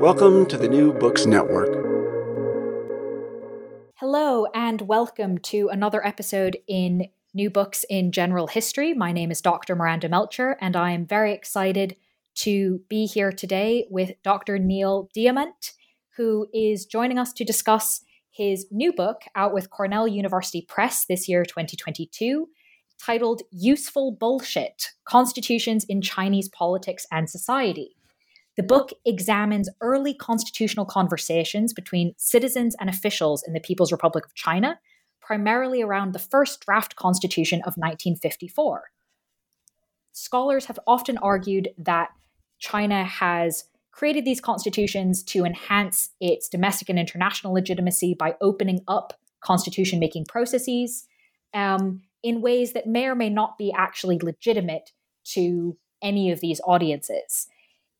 [0.00, 1.74] Welcome to the New Books Network.
[3.96, 8.94] Hello, and welcome to another episode in New Books in General History.
[8.94, 9.76] My name is Dr.
[9.76, 11.96] Miranda Melcher, and I am very excited
[12.36, 14.58] to be here today with Dr.
[14.58, 15.72] Neil Diamant,
[16.16, 21.28] who is joining us to discuss his new book out with Cornell University Press this
[21.28, 22.48] year, 2022,
[22.98, 27.96] titled Useful Bullshit Constitutions in Chinese Politics and Society.
[28.60, 34.34] The book examines early constitutional conversations between citizens and officials in the People's Republic of
[34.34, 34.78] China,
[35.18, 38.90] primarily around the first draft constitution of 1954.
[40.12, 42.10] Scholars have often argued that
[42.58, 49.14] China has created these constitutions to enhance its domestic and international legitimacy by opening up
[49.40, 51.06] constitution making processes
[51.54, 54.92] um, in ways that may or may not be actually legitimate
[55.24, 57.46] to any of these audiences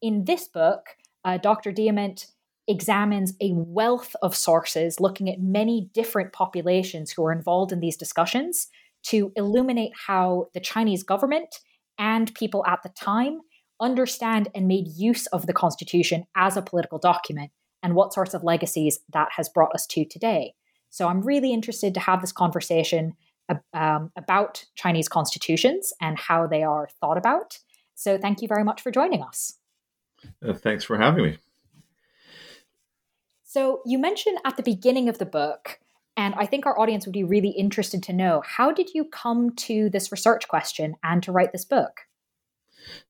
[0.02, 1.72] in this book, uh, Dr.
[1.72, 2.26] Diamant
[2.68, 7.96] examines a wealth of sources looking at many different populations who are involved in these
[7.96, 8.68] discussions
[9.02, 11.60] to illuminate how the Chinese government
[11.98, 13.40] and people at the time
[13.80, 17.50] understand and made use of the Constitution as a political document
[17.82, 20.54] and what sorts of legacies that has brought us to today.
[20.90, 23.14] So I'm really interested to have this conversation
[23.72, 27.58] um, about Chinese constitutions and how they are thought about.
[27.94, 29.59] So thank you very much for joining us.
[30.46, 31.38] Uh, thanks for having me.
[33.44, 35.80] So, you mentioned at the beginning of the book,
[36.16, 39.54] and I think our audience would be really interested to know how did you come
[39.56, 42.02] to this research question and to write this book?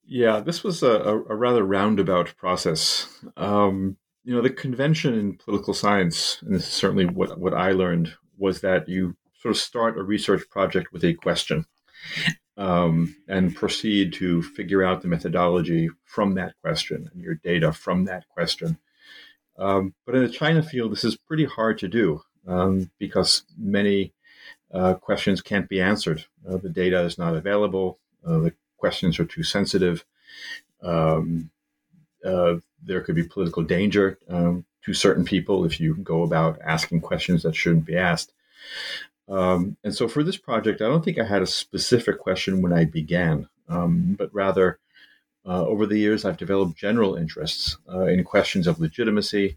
[0.07, 0.93] Yeah, this was a,
[1.29, 3.07] a rather roundabout process.
[3.37, 7.73] Um, you know, the convention in political science, and this is certainly what, what I
[7.73, 11.67] learned, was that you sort of start a research project with a question
[12.61, 18.05] um, and proceed to figure out the methodology from that question and your data from
[18.05, 18.77] that question.
[19.59, 24.13] Um, but in the China field, this is pretty hard to do um, because many
[24.73, 26.27] uh, questions can't be answered.
[26.47, 27.99] Uh, the data is not available.
[28.25, 30.05] Uh, the questions are too sensitive.
[30.83, 31.51] Um,
[32.23, 37.01] uh, there could be political danger um, to certain people if you go about asking
[37.01, 38.35] questions that shouldn't be asked.
[39.31, 42.73] Um, and so for this project, I don't think I had a specific question when
[42.73, 44.81] I began, um, but rather
[45.47, 49.57] uh, over the years, I've developed general interests uh, in questions of legitimacy,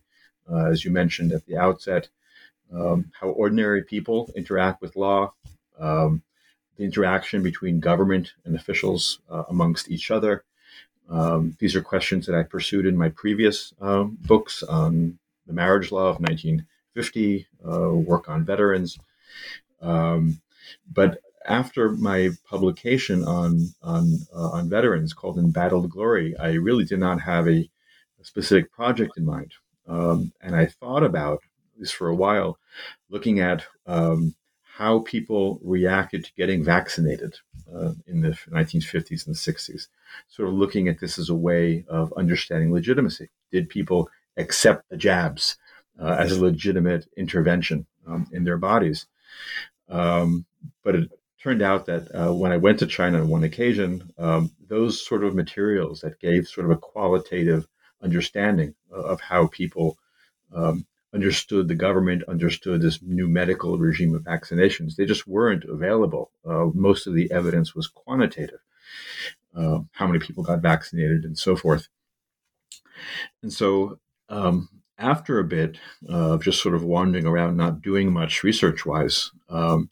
[0.50, 2.10] uh, as you mentioned at the outset,
[2.74, 5.34] um, how ordinary people interact with law,
[5.80, 6.22] um,
[6.78, 10.44] the interaction between government and officials uh, amongst each other.
[11.10, 15.92] Um, these are questions that I pursued in my previous um, books on the marriage
[15.92, 18.98] law of 1950, uh, work on veterans.
[19.84, 20.42] Um,
[20.92, 27.00] but after my publication on on uh, on veterans called Embattled Glory, I really did
[27.00, 27.70] not have a,
[28.22, 29.54] a specific project in mind,
[29.88, 31.42] um, and I thought about
[31.78, 32.58] this for a while,
[33.10, 34.36] looking at um,
[34.78, 37.36] how people reacted to getting vaccinated
[37.74, 39.88] uh, in the 1950s and 60s.
[40.28, 43.30] Sort of looking at this as a way of understanding legitimacy.
[43.52, 45.58] Did people accept the jabs
[46.00, 49.06] uh, as a legitimate intervention um, in their bodies?
[49.90, 50.46] Um,
[50.84, 51.10] but it
[51.42, 55.24] turned out that uh, when I went to China on one occasion, um, those sort
[55.24, 57.68] of materials that gave sort of a qualitative
[58.02, 59.98] understanding of how people
[60.54, 66.32] um, understood the government, understood this new medical regime of vaccinations, they just weren't available.
[66.46, 68.60] Uh, most of the evidence was quantitative.
[69.56, 71.88] Uh, how many people got vaccinated and so forth.
[73.44, 75.78] And so um, after a bit
[76.08, 79.90] of just sort of wandering around, not doing much research wise, um,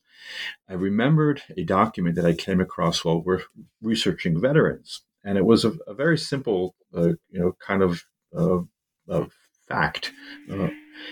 [0.70, 3.44] I remembered a document that I came across while we're
[3.82, 8.04] researching veterans, and it was a, a very simple, uh, you know, kind of
[8.36, 8.60] uh,
[9.08, 9.34] of
[9.68, 10.14] fact.
[10.52, 10.70] Uh,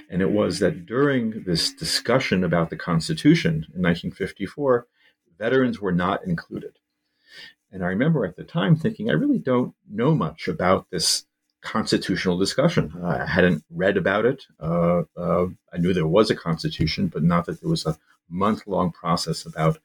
[0.10, 4.88] and it was that during this discussion about the Constitution in 1954,
[5.38, 6.74] veterans were not included.
[7.72, 11.26] And I remember at the time thinking, I really don't know much about this
[11.62, 12.94] constitutional discussion.
[13.04, 14.46] I hadn't read about it.
[14.60, 17.98] Uh, uh, I knew there was a constitution, but not that there was a
[18.30, 19.80] month long process about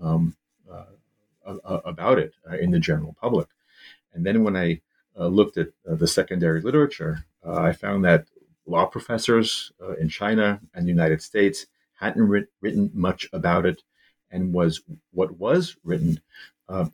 [0.00, 0.36] um,
[0.70, 3.46] uh, about it uh, in the general public.
[4.12, 4.80] And then when I
[5.18, 8.26] uh, looked at uh, the secondary literature, I found that
[8.66, 11.66] law professors in China and the United States
[12.00, 13.82] hadn't writ- written much about it,
[14.32, 14.82] and was
[15.12, 16.20] what was written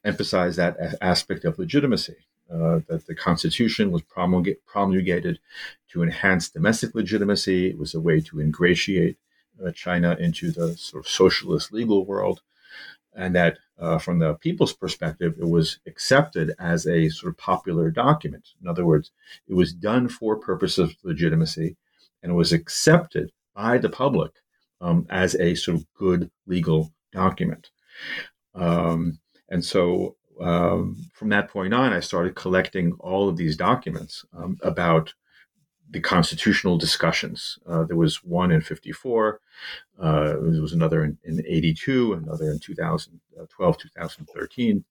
[0.05, 2.17] emphasized that aspect of legitimacy
[2.53, 5.39] uh, that the Constitution was promulga- promulgated
[5.89, 7.71] to enhance domestic legitimacy.
[7.71, 9.22] It was a way to ingratiate uh,
[9.71, 12.41] China into the sort of socialist legal world,
[13.15, 17.91] and that uh, from the people's perspective, it was accepted as a sort of popular
[17.91, 18.49] document.
[18.61, 19.11] In other words,
[19.47, 21.77] it was done for purposes of legitimacy,
[22.23, 24.33] and it was accepted by the public
[24.81, 27.71] um, as a sort of good legal document.
[28.55, 29.19] Um,
[29.49, 34.59] and so um, from that point on, I started collecting all of these documents um,
[34.63, 35.13] about
[35.93, 37.59] the constitutional discussions.
[37.67, 39.41] Uh, there was one in 54,
[40.01, 44.85] uh, there was another in, in 82, another in 2012, 2013.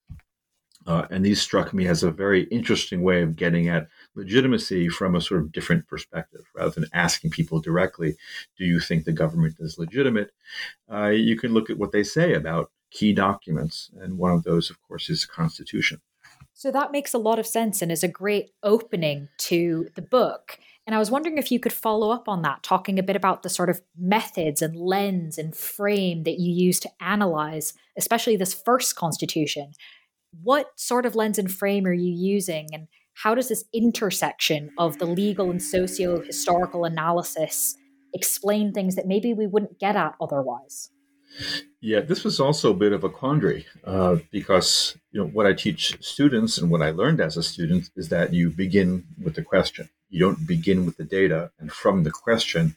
[0.88, 5.15] Uh, and these struck me as a very interesting way of getting at legitimacy from
[5.15, 6.42] a sort of different perspective.
[6.56, 8.15] Rather than asking people directly,
[8.57, 10.31] do you think the government is legitimate?
[10.92, 13.92] Uh, you can look at what they say about key documents.
[14.00, 16.01] And one of those, of course, is the Constitution.
[16.54, 20.59] So that makes a lot of sense and is a great opening to the book.
[20.91, 23.43] And I was wondering if you could follow up on that, talking a bit about
[23.43, 28.53] the sort of methods and lens and frame that you use to analyze, especially this
[28.53, 29.71] first constitution.
[30.43, 32.67] What sort of lens and frame are you using?
[32.73, 37.77] And how does this intersection of the legal and socio historical analysis
[38.13, 40.89] explain things that maybe we wouldn't get at otherwise?
[41.79, 45.53] Yeah, this was also a bit of a quandary uh, because you know what I
[45.53, 49.41] teach students and what I learned as a student is that you begin with the
[49.41, 49.87] question.
[50.11, 52.75] You don't begin with the data, and from the question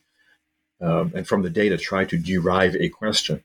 [0.80, 3.44] um, and from the data try to derive a question.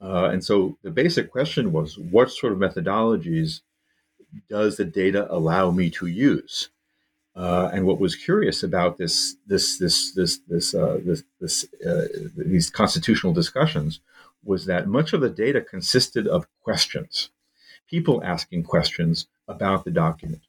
[0.00, 3.60] Uh, and so the basic question was, what sort of methodologies
[4.48, 6.68] does the data allow me to use?
[7.34, 12.06] Uh, and what was curious about this, this, this, this, this, uh, this, this uh,
[12.36, 14.00] these constitutional discussions
[14.42, 17.30] was that much of the data consisted of questions,
[17.88, 20.42] people asking questions about the document.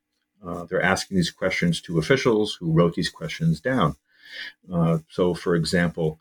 [0.45, 3.95] Uh, they're asking these questions to officials who wrote these questions down.
[4.72, 6.19] Uh, so, for example,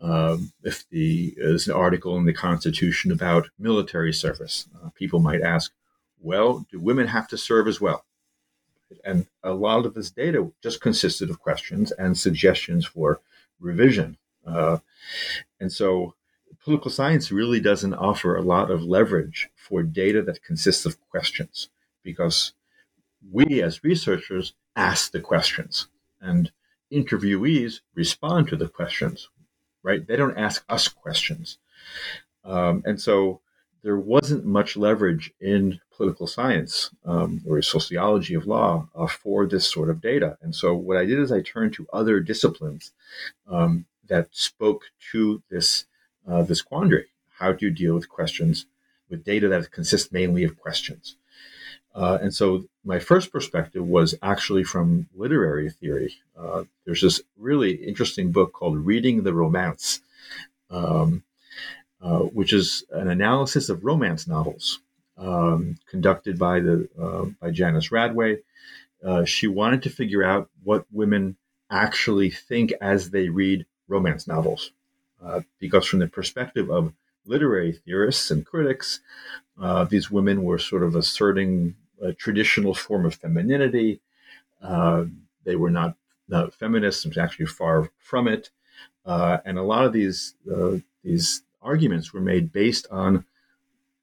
[0.00, 5.40] um, if the, there's an article in the Constitution about military service, uh, people might
[5.40, 5.72] ask,
[6.20, 8.04] well, do women have to serve as well?
[9.04, 13.20] And a lot of this data just consisted of questions and suggestions for
[13.58, 14.16] revision.
[14.46, 14.78] Uh,
[15.58, 16.14] and so
[16.62, 21.68] political science really doesn't offer a lot of leverage for data that consists of questions
[22.02, 22.52] because
[23.30, 25.88] we as researchers ask the questions
[26.20, 26.50] and
[26.92, 29.28] interviewees respond to the questions,
[29.82, 30.06] right?
[30.06, 31.58] They don't ask us questions.
[32.44, 33.40] Um, and so
[33.82, 39.70] there wasn't much leverage in political science um, or sociology of law uh, for this
[39.70, 40.36] sort of data.
[40.42, 42.92] And so what I did is I turned to other disciplines
[43.48, 45.86] um, that spoke to this
[46.28, 47.06] uh, this quandary.
[47.38, 48.66] How do you deal with questions
[49.08, 51.16] with data that consists mainly of questions?
[51.94, 56.14] Uh, and so my first perspective was actually from literary theory.
[56.38, 60.00] Uh, there's this really interesting book called Reading the Romance,
[60.70, 61.24] um,
[62.00, 64.78] uh, which is an analysis of romance novels
[65.18, 68.38] um, conducted by the uh, by Janice Radway.
[69.04, 71.36] Uh, she wanted to figure out what women
[71.70, 74.70] actually think as they read romance novels.
[75.22, 76.92] Uh, because from the perspective of
[77.24, 79.00] literary theorists and critics,
[79.60, 84.00] uh, these women were sort of asserting a traditional form of femininity.
[84.62, 85.04] Uh,
[85.44, 85.96] they were not,
[86.28, 88.50] not feminists, actually far from it.
[89.04, 93.24] Uh, and a lot of these uh, these arguments were made based on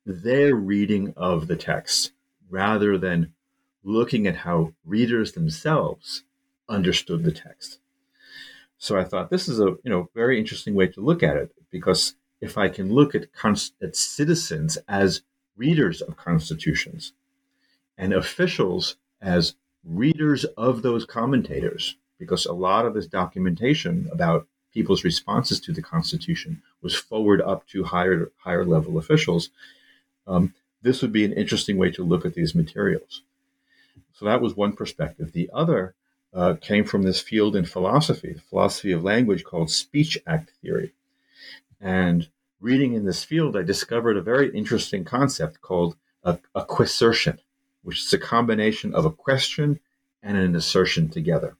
[0.06, 2.12] their reading of the text
[2.50, 3.34] rather than
[3.84, 6.24] looking at how readers themselves
[6.70, 7.80] understood the text.
[8.78, 11.52] So I thought this is a you know very interesting way to look at it
[11.70, 13.28] because if I can look at,
[13.82, 15.22] at citizens as
[15.56, 17.14] readers of constitutions
[17.98, 25.04] and officials as readers of those commentators, because a lot of this documentation about people's
[25.04, 29.50] responses to the Constitution was forward up to higher higher level officials.
[30.26, 33.22] Um, this would be an interesting way to look at these materials.
[34.14, 35.32] So that was one perspective.
[35.32, 35.96] The other
[36.34, 40.94] uh, came from this field in philosophy, the philosophy of language called speech act theory.
[41.80, 47.40] And reading in this field, I discovered a very interesting concept called a, a quassertion,
[47.84, 49.80] which is a combination of a question
[50.22, 51.56] and an assertion together.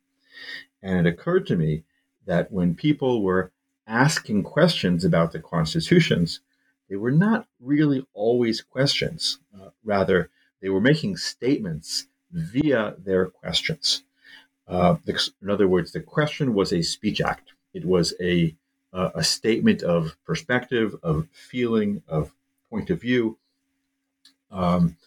[0.82, 1.84] And it occurred to me
[2.26, 3.52] that when people were
[3.88, 6.40] asking questions about the constitutions,
[6.90, 9.40] they were not really always questions.
[9.56, 10.30] Uh, rather,
[10.62, 14.04] they were making statements via their questions.
[14.68, 17.54] Uh, the, in other words, the question was a speech act.
[17.74, 18.56] It was a
[18.94, 22.32] uh, a statement of perspective, of feeling, of
[22.70, 23.38] point of view.
[24.52, 24.98] Um,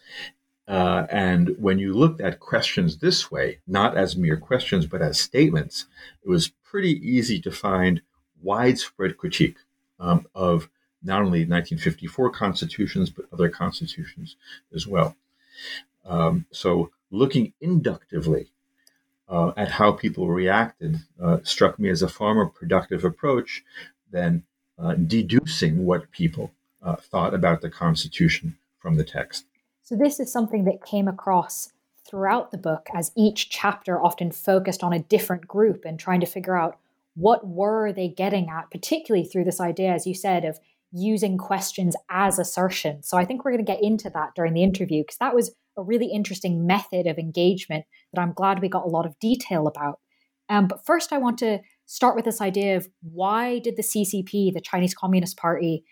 [0.67, 5.19] uh, and when you looked at questions this way, not as mere questions, but as
[5.19, 5.85] statements,
[6.23, 8.01] it was pretty easy to find
[8.41, 9.57] widespread critique
[9.99, 10.69] um, of
[11.01, 14.35] not only 1954 constitutions, but other constitutions
[14.73, 15.15] as well.
[16.05, 18.51] Um, so, looking inductively
[19.29, 23.63] uh, at how people reacted uh, struck me as a far more productive approach
[24.11, 24.43] than
[24.77, 29.45] uh, deducing what people uh, thought about the Constitution from the text.
[29.87, 31.71] So, this is something that came across
[32.05, 36.25] throughout the book as each chapter often focused on a different group and trying to
[36.25, 36.77] figure out
[37.15, 40.59] what were they getting at, particularly through this idea, as you said, of
[40.91, 43.07] using questions as assertions.
[43.07, 45.55] So I think we're going to get into that during the interview because that was
[45.77, 49.67] a really interesting method of engagement that I'm glad we got a lot of detail
[49.67, 50.01] about.
[50.49, 54.53] Um, but first, I want to start with this idea of why did the CCP,
[54.53, 55.85] the Chinese Communist Party,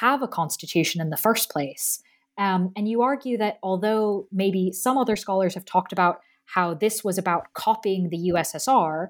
[0.00, 2.02] have a constitution in the first place?
[2.38, 7.02] Um, and you argue that although maybe some other scholars have talked about how this
[7.04, 9.08] was about copying the USSR,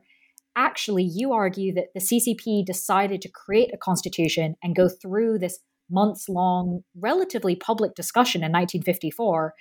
[0.57, 5.61] actually, you argue that the CCP decided to create a constitution and go through this
[5.91, 9.55] months long, relatively public discussion in 1954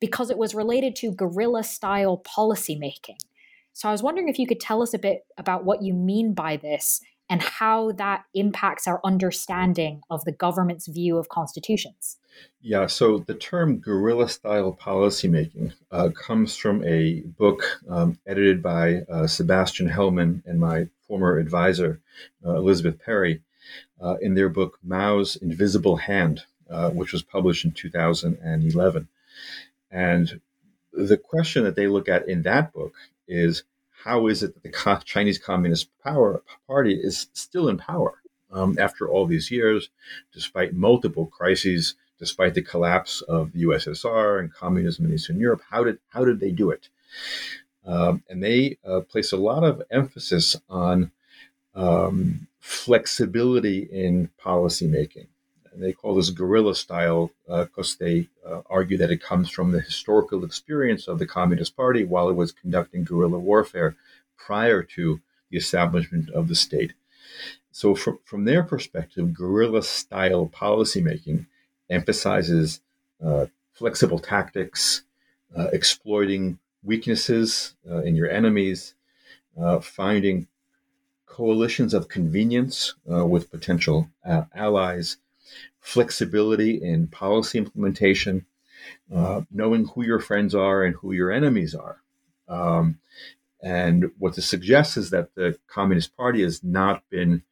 [0.00, 3.18] because it was related to guerrilla style policymaking.
[3.72, 6.34] So I was wondering if you could tell us a bit about what you mean
[6.34, 12.18] by this and how that impacts our understanding of the government's view of constitutions.
[12.60, 19.02] Yeah, so the term guerrilla style policymaking uh, comes from a book um, edited by
[19.10, 22.00] uh, Sebastian Heilmann and my former advisor,
[22.46, 23.42] uh, Elizabeth Perry,
[24.00, 29.08] uh, in their book Mao's Invisible Hand, uh, which was published in 2011.
[29.90, 30.40] And
[30.92, 32.94] the question that they look at in that book
[33.28, 33.64] is
[34.04, 38.14] how is it that the Chinese Communist Power Party is still in power
[38.50, 39.90] um, after all these years,
[40.32, 45.62] despite multiple crises, despite the collapse of the USSR and communism in Eastern Europe?
[45.70, 46.88] How did how did they do it?
[47.84, 51.10] Um, and they uh, place a lot of emphasis on
[51.74, 55.26] um, flexibility in policymaking
[55.76, 59.80] they call this guerrilla style because uh, they uh, argue that it comes from the
[59.80, 63.96] historical experience of the Communist Party while it was conducting guerrilla warfare
[64.36, 66.92] prior to the establishment of the state.
[67.70, 71.46] So, from, from their perspective, guerrilla style policymaking
[71.88, 72.80] emphasizes
[73.24, 75.02] uh, flexible tactics,
[75.56, 78.94] uh, exploiting weaknesses uh, in your enemies,
[79.58, 80.48] uh, finding
[81.26, 84.10] coalitions of convenience with potential
[84.54, 85.16] allies
[85.82, 88.46] flexibility in policy implementation,
[89.14, 92.00] uh, knowing who your friends are and who your enemies are.
[92.48, 92.98] Um,
[93.60, 97.42] and what this suggests is that the Communist Party has not been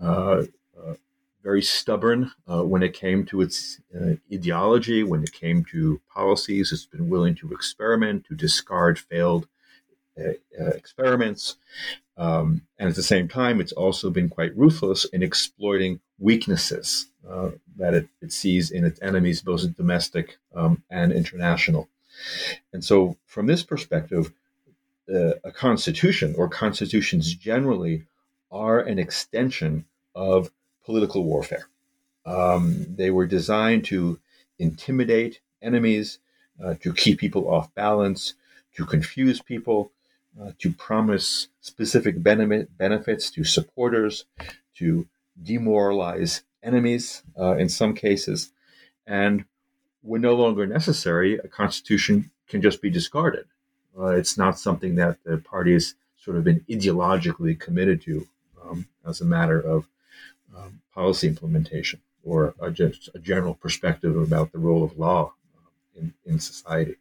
[0.00, 0.44] uh,
[0.78, 0.94] uh,
[1.42, 6.72] very stubborn uh, when it came to its uh, ideology, when it came to policies.
[6.72, 9.48] It's been willing to experiment, to discard failed
[10.18, 10.32] uh,
[10.74, 11.56] experiments.
[12.16, 17.50] Um, and at the same time, it's also been quite ruthless in exploiting weaknesses uh,
[17.76, 21.88] that it, it, sees in its enemies, both domestic um, and international.
[22.72, 24.32] And so, from this perspective,
[25.12, 28.04] uh, a constitution or constitutions generally
[28.50, 29.84] are an extension
[30.14, 30.50] of
[30.84, 31.68] political warfare.
[32.24, 34.18] Um, they were designed to
[34.58, 36.18] intimidate enemies,
[36.62, 38.34] uh, to keep people off balance,
[38.74, 39.92] to confuse people,
[40.40, 44.24] uh, to promise specific benefit, benefits to supporters,
[44.76, 45.06] to
[45.42, 48.50] demoralize enemies uh, in some cases.
[49.06, 49.44] And
[50.02, 53.46] when no longer necessary, a constitution can just be discarded.
[53.98, 58.26] Uh, it's not something that the party has sort of been ideologically committed to
[58.62, 59.88] um, as a matter of
[60.56, 66.00] um, policy implementation or a, just a general perspective about the role of law uh,
[66.00, 66.96] in, in society.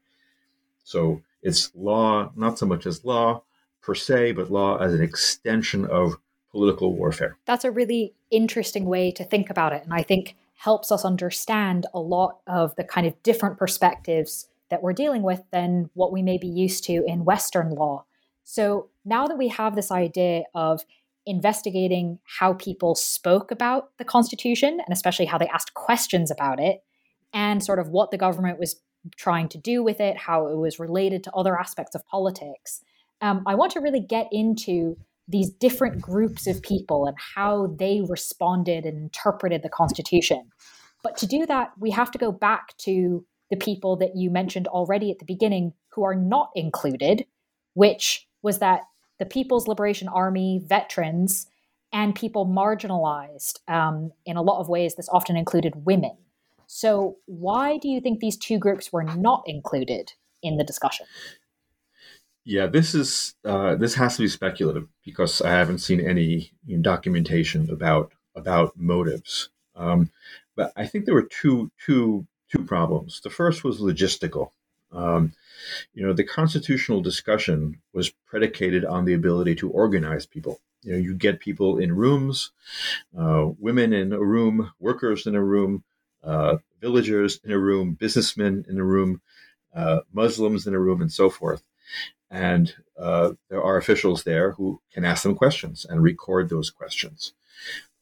[0.84, 3.44] So it's law, not so much as law
[3.82, 6.18] per se, but law as an extension of
[6.52, 7.38] political warfare.
[7.46, 9.84] That's a really interesting way to think about it.
[9.84, 14.82] And I think helps us understand a lot of the kind of different perspectives that
[14.82, 18.06] we're dealing with than what we may be used to in Western law.
[18.44, 20.84] So now that we have this idea of
[21.26, 26.84] investigating how people spoke about the Constitution and especially how they asked questions about it,
[27.34, 28.78] and sort of what the government was
[29.16, 32.82] trying to do with it, how it was related to other aspects of politics.
[33.22, 38.02] Um, I want to really get into these different groups of people and how they
[38.08, 40.50] responded and interpreted the Constitution.
[41.04, 44.68] But to do that, we have to go back to the people that you mentioned
[44.68, 47.26] already at the beginning who are not included,
[47.74, 48.82] which was that
[49.20, 51.48] the People's Liberation Army veterans
[51.94, 54.96] and people marginalized um, in a lot of ways.
[54.96, 56.18] This often included women.
[56.68, 60.12] So, why do you think these two groups were not included
[60.44, 61.06] in the discussion?
[62.48, 67.70] Yeah, this is uh, this has to be speculative because I haven't seen any documentation
[67.72, 69.52] about about motives.
[69.78, 70.12] Um,
[70.58, 73.22] but I think there were two two two problems.
[73.22, 74.52] The first was logistical.
[74.94, 75.34] Um,
[75.94, 80.62] you know, the constitutional discussion was predicated on the ability to organize people.
[80.84, 82.52] You know, you get people in rooms,
[83.18, 85.84] uh, women in a room, workers in a room,
[86.24, 89.22] uh, villagers in a room, businessmen in a room,
[89.76, 91.64] uh, Muslims in a room, and so forth.
[92.30, 97.34] And uh, there are officials there who can ask them questions and record those questions.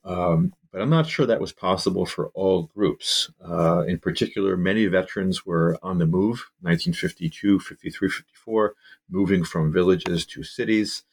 [0.04, 3.32] Um, but I'm not sure that was possible for all groups.
[3.44, 8.76] Uh, in particular, many veterans were on the move 1952, 53, 54,
[9.10, 11.04] moving from villages to cities.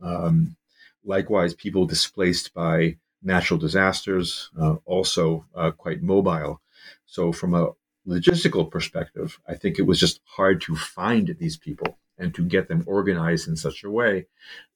[0.00, 0.56] Um,
[1.04, 6.60] likewise, people displaced by natural disasters, uh, also uh, quite mobile.
[7.04, 7.70] So, from a
[8.06, 12.68] logistical perspective, I think it was just hard to find these people and to get
[12.68, 14.26] them organized in such a way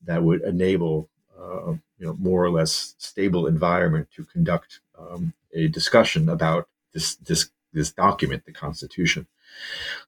[0.04, 1.10] that would enable
[1.40, 7.16] uh, you know more or less stable environment to conduct um, a discussion about this
[7.16, 9.28] this this document, the Constitution.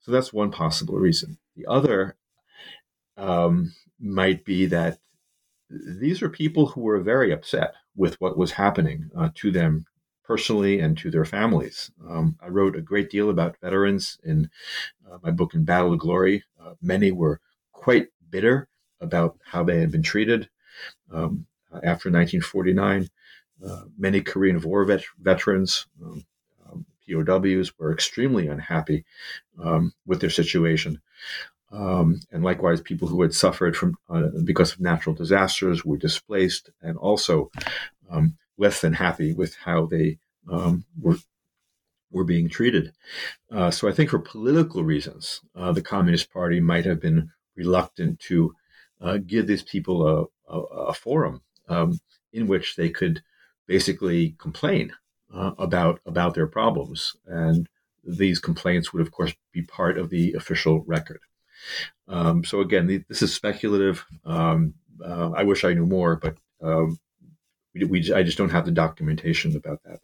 [0.02, 1.38] So that's one possible reason.
[1.56, 2.16] The other
[3.16, 4.98] um, might be that
[5.70, 9.86] these are people who were very upset with what was happening uh, to them
[10.24, 11.90] personally and to their families.
[12.08, 14.50] Um, I wrote a great deal about veterans in
[15.10, 16.44] uh, my book, Embattled Glory.
[16.66, 17.40] Uh, many were
[17.72, 18.68] quite bitter
[19.00, 20.48] about how they had been treated
[21.12, 23.08] um, after 1949.
[23.64, 26.24] Uh, many Korean War vet- veterans, um,
[26.68, 29.04] um POWs, were extremely unhappy
[29.62, 31.00] um, with their situation.
[31.72, 36.70] Um, and likewise, people who had suffered from uh, because of natural disasters were displaced
[36.80, 37.50] and also
[38.10, 40.18] um, less than happy with how they
[41.00, 41.16] were
[42.16, 42.92] were being treated.
[43.52, 48.18] Uh, so I think for political reasons, uh, the Communist Party might have been reluctant
[48.20, 48.54] to
[49.00, 50.60] uh, give these people a, a,
[50.92, 52.00] a forum um,
[52.32, 53.22] in which they could
[53.66, 54.92] basically complain
[55.34, 57.68] uh, about about their problems, and
[58.04, 61.20] these complaints would, of course, be part of the official record.
[62.08, 64.04] Um, so again, the, this is speculative.
[64.24, 64.74] Um,
[65.04, 66.98] uh, I wish I knew more, but um,
[67.74, 70.00] we, we, I just don't have the documentation about that.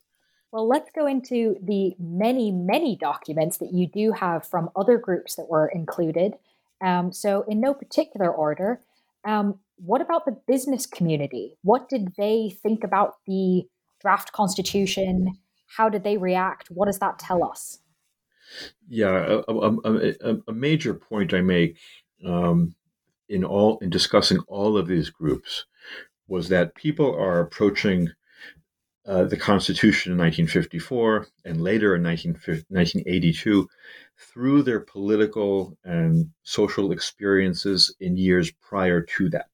[0.52, 5.36] Well, let's go into the many, many documents that you do have from other groups
[5.36, 6.34] that were included.
[6.82, 8.80] Um, so, in no particular order,
[9.24, 11.56] um, what about the business community?
[11.62, 13.66] What did they think about the
[14.00, 15.38] draft constitution?
[15.76, 16.70] How did they react?
[16.70, 17.78] What does that tell us?
[18.88, 21.78] Yeah, a, a, a major point I make
[22.26, 22.74] um,
[23.28, 25.64] in all in discussing all of these groups
[26.28, 28.10] was that people are approaching
[29.06, 33.68] uh, the Constitution in 1954 and later in 19, 1982
[34.16, 39.48] through their political and social experiences in years prior to that.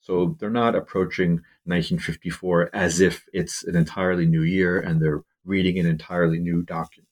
[0.00, 5.78] So they're not approaching 1954 as if it's an entirely new year and they're reading
[5.78, 7.08] an entirely new document.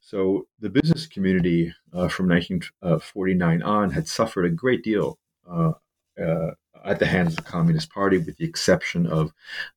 [0.00, 5.72] So the business community uh, from 1949 on had suffered a great deal uh,
[6.20, 6.50] uh,
[6.84, 9.32] at the hands of the Communist Party, with the exception of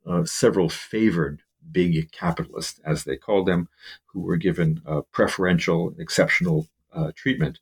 [0.06, 3.70] uh, several favored big capitalists, as they called them,
[4.06, 7.60] who were given uh, preferential, exceptional uh, treatment.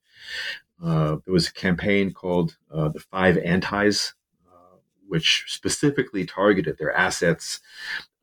[0.82, 4.14] there was a campaign called the Five Antis,
[5.12, 7.60] which specifically targeted their assets,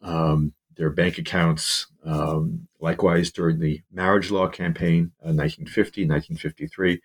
[0.01, 1.89] um, their bank accounts.
[2.03, 7.03] Um, likewise, during the marriage law campaign, uh, 1950, 1953,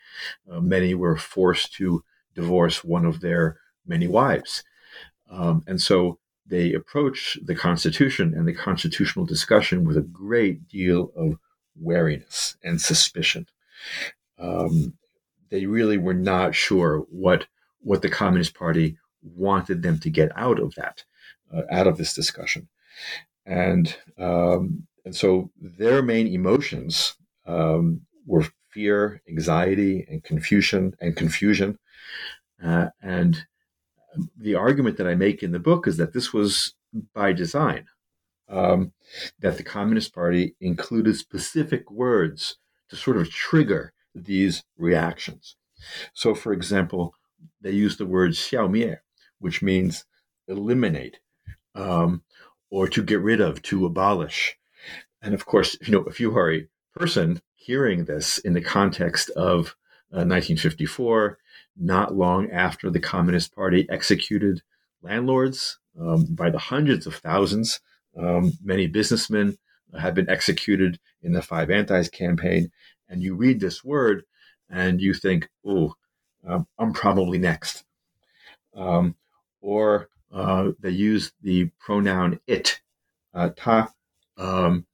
[0.50, 2.02] uh, many were forced to
[2.34, 4.64] divorce one of their many wives.
[5.30, 11.12] Um, and so they approach the Constitution and the constitutional discussion with a great deal
[11.16, 11.38] of
[11.76, 13.48] wariness and suspicion.
[14.38, 14.94] Um,
[15.50, 17.48] they really were not sure what
[17.80, 21.04] what the Communist Party wanted them to get out of that,
[21.54, 22.68] uh, out of this discussion,
[23.46, 27.16] and um, and so their main emotions
[27.46, 31.78] um, were fear, anxiety, and confusion and confusion,
[32.64, 33.46] uh, and
[34.38, 36.74] the argument that I make in the book is that this was
[37.14, 37.88] by design,
[38.50, 38.94] um,
[39.40, 42.58] that the Communist Party included specific words
[42.90, 45.56] to sort of trigger these reactions.
[46.14, 47.16] So, for example,
[47.62, 48.98] they use the word xiaomie,
[49.40, 50.06] which means
[50.48, 51.20] eliminate
[51.76, 52.24] um,
[52.70, 54.58] or to get rid of, to abolish.
[55.22, 59.30] And of course, you know, if you are a person hearing this in the context
[59.32, 59.76] of
[60.12, 61.38] uh, 1954,
[61.78, 64.62] not long after the Communist Party executed
[65.02, 67.80] landlords um, by the hundreds of thousands,
[68.18, 69.58] um, many businessmen
[70.00, 72.72] have been executed in the Five Antis campaign.
[73.08, 74.24] And you read this word
[74.70, 75.96] and you think, oh,
[76.78, 77.84] I'm probably next.
[78.76, 79.16] Um,
[79.62, 82.82] or uh, they use the pronoun it,
[83.34, 83.92] uh, ta,
[84.38, 84.86] um,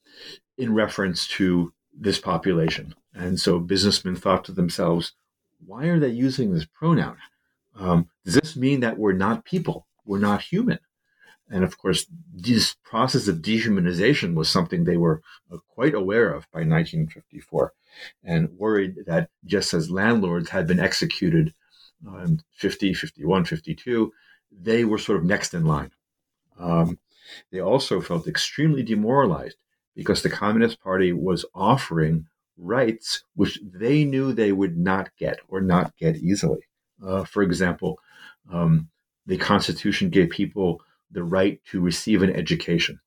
[0.58, 2.94] in reference to this population.
[3.14, 5.14] And so businessmen thought to themselves,
[5.66, 7.18] why are they using this pronoun?
[7.76, 9.88] Um, does this mean that we're not people?
[10.06, 10.80] We're not human?
[11.50, 16.46] And of course, this process of dehumanization was something they were uh, quite aware of
[16.52, 17.74] by 1954
[18.24, 21.54] and worried that just as landlords had been executed
[22.06, 24.14] in 50, 51, 52,
[24.52, 25.92] they were sort of next in line.
[26.58, 27.00] Um,
[27.52, 29.58] they also felt extremely demoralized
[29.96, 32.28] because the Communist Party was offering
[32.60, 36.60] rights which they knew they would not get or not get easily.
[37.04, 38.00] Uh, for example,
[38.52, 38.90] um,
[39.26, 43.00] the Constitution gave people the right to receive an education.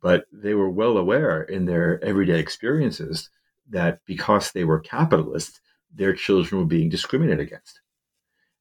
[0.00, 3.30] But they were well aware in their everyday experiences
[3.70, 5.60] that because they were capitalists,
[5.94, 7.80] their children were being discriminated against.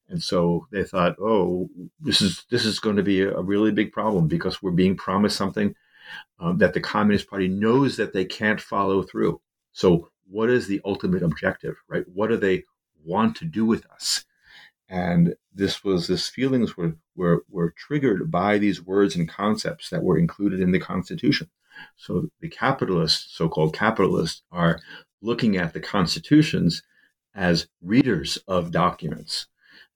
[0.10, 1.70] And so they thought, oh,
[2.00, 5.38] this is this is going to be a, really big problem because we're being promised
[5.38, 5.76] something
[6.40, 9.42] um, that the Communist Party knows that they can't follow through.
[9.74, 12.06] So, what is the ultimate objective, right?
[12.08, 12.64] What do they
[13.04, 14.24] want to do with us?
[14.88, 20.04] And this was this feelings were, were were triggered by these words and concepts that
[20.04, 21.50] were included in the Constitution.
[21.98, 24.80] So the capitalists, so-called capitalists, are
[25.22, 26.84] looking at the constitutions
[27.34, 29.48] as readers of documents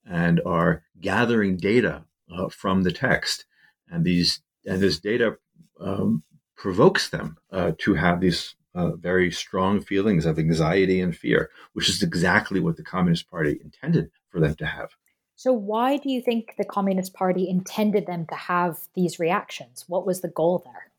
[0.06, 3.46] and are gathering data uh, from the text,
[3.90, 5.38] and these and this data
[5.80, 6.24] um,
[6.56, 11.90] provokes them uh, to have these uh, very strong feelings of anxiety and fear, which
[11.90, 14.92] is exactly what the Communist Party intended for them to have.
[15.36, 19.86] So, why do you think the Communist Party intended them to have these reactions?
[19.88, 20.92] What was the goal there?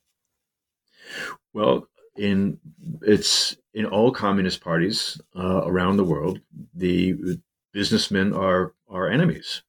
[1.52, 2.58] Well, in
[3.02, 6.40] it's in all communist parties uh, around the world,
[6.74, 7.38] the
[7.72, 9.62] businessmen are are enemies.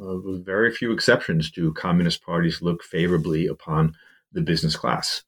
[0.00, 3.94] Uh, with very few exceptions, do communist parties look favorably upon
[4.32, 5.22] the business class.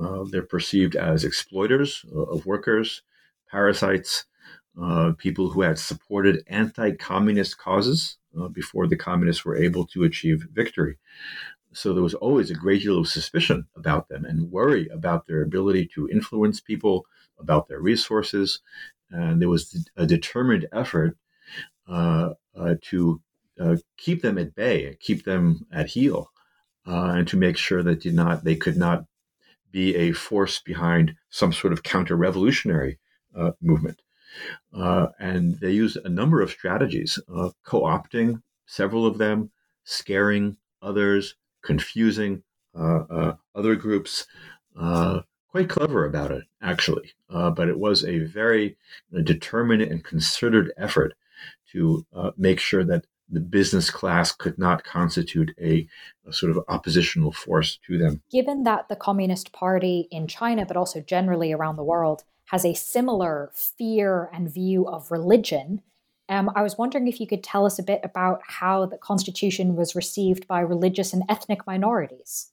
[0.00, 3.02] Uh, they're perceived as exploiters uh, of workers,
[3.50, 4.26] parasites,
[4.80, 10.46] uh, people who had supported anti-communist causes uh, before the communists were able to achieve
[10.52, 10.98] victory.
[11.72, 15.42] So there was always a great deal of suspicion about them and worry about their
[15.42, 17.06] ability to influence people,
[17.38, 18.60] about their resources,
[19.10, 21.16] and there was a determined effort
[21.88, 23.20] uh, uh, to
[23.60, 26.30] uh, keep them at bay, keep them at heel,
[26.84, 29.04] and to make sure that did not they could not
[29.70, 32.98] be a force behind some sort of counter-revolutionary
[33.36, 34.02] uh, movement.
[34.72, 37.18] Uh, and they used a number of strategies,
[37.64, 39.50] co-opting several of them,
[39.84, 42.42] scaring others, confusing
[42.74, 44.26] other groups
[45.56, 47.12] quite clever about it, actually.
[47.30, 48.76] Uh, but it was a very
[49.22, 51.14] determined and concerted effort
[51.72, 55.86] to uh, make sure that the business class could not constitute a,
[56.26, 58.22] a, sort of oppositional force to them.
[58.30, 62.74] Given that the Communist Party in China, but also generally around the world, has a
[62.74, 65.82] similar fear and view of religion,
[66.28, 69.76] um, I was wondering if you could tell us a bit about how the Constitution
[69.76, 72.52] was received by religious and ethnic minorities.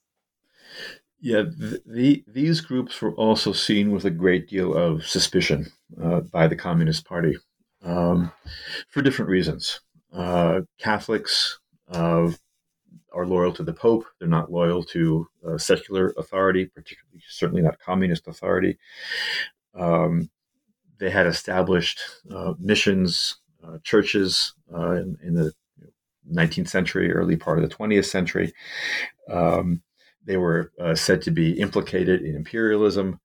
[1.20, 6.20] Yeah, the, the, these groups were also seen with a great deal of suspicion uh,
[6.20, 7.38] by the Communist Party
[7.84, 8.32] um,
[8.90, 9.80] for different reasons.
[10.14, 11.60] Uh, Catholics
[11.92, 12.30] uh,
[13.12, 14.06] are loyal to the Pope.
[14.20, 18.78] They're not loyal to uh, secular authority, particularly certainly not communist authority.
[19.74, 20.30] Um,
[21.00, 25.52] they had established uh, missions, uh, churches in, in, the
[26.32, 28.54] 19th century, early part of the 20th century.
[29.30, 29.82] Um,
[30.26, 33.20] they were said to be implicated in imperialism.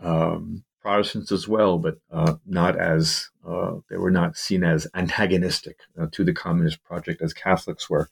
[0.00, 5.78] Um, Protestants as well, but uh, not as uh, they were not seen as antagonistic
[5.98, 8.10] uh, to the Communist project as Catholics were,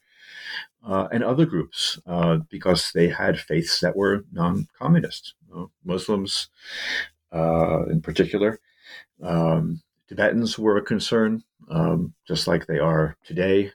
[0.82, 5.34] uh, and other groups uh, because they had faiths that were non-communist,
[5.84, 6.48] Muslims
[7.30, 8.58] uh, in particular.
[9.22, 13.72] Um, Tibetans were a concern, um, just like they are today.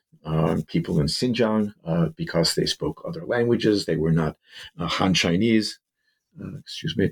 [0.68, 1.74] people in Xinjiang
[2.16, 3.86] because they spoke other languages.
[3.86, 4.38] They were not
[4.80, 5.80] Han Chinese,
[6.60, 7.12] excuse me.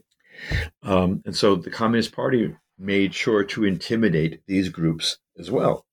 [0.84, 5.86] Um, and so the Communist Party made sure to intimidate these groups as well.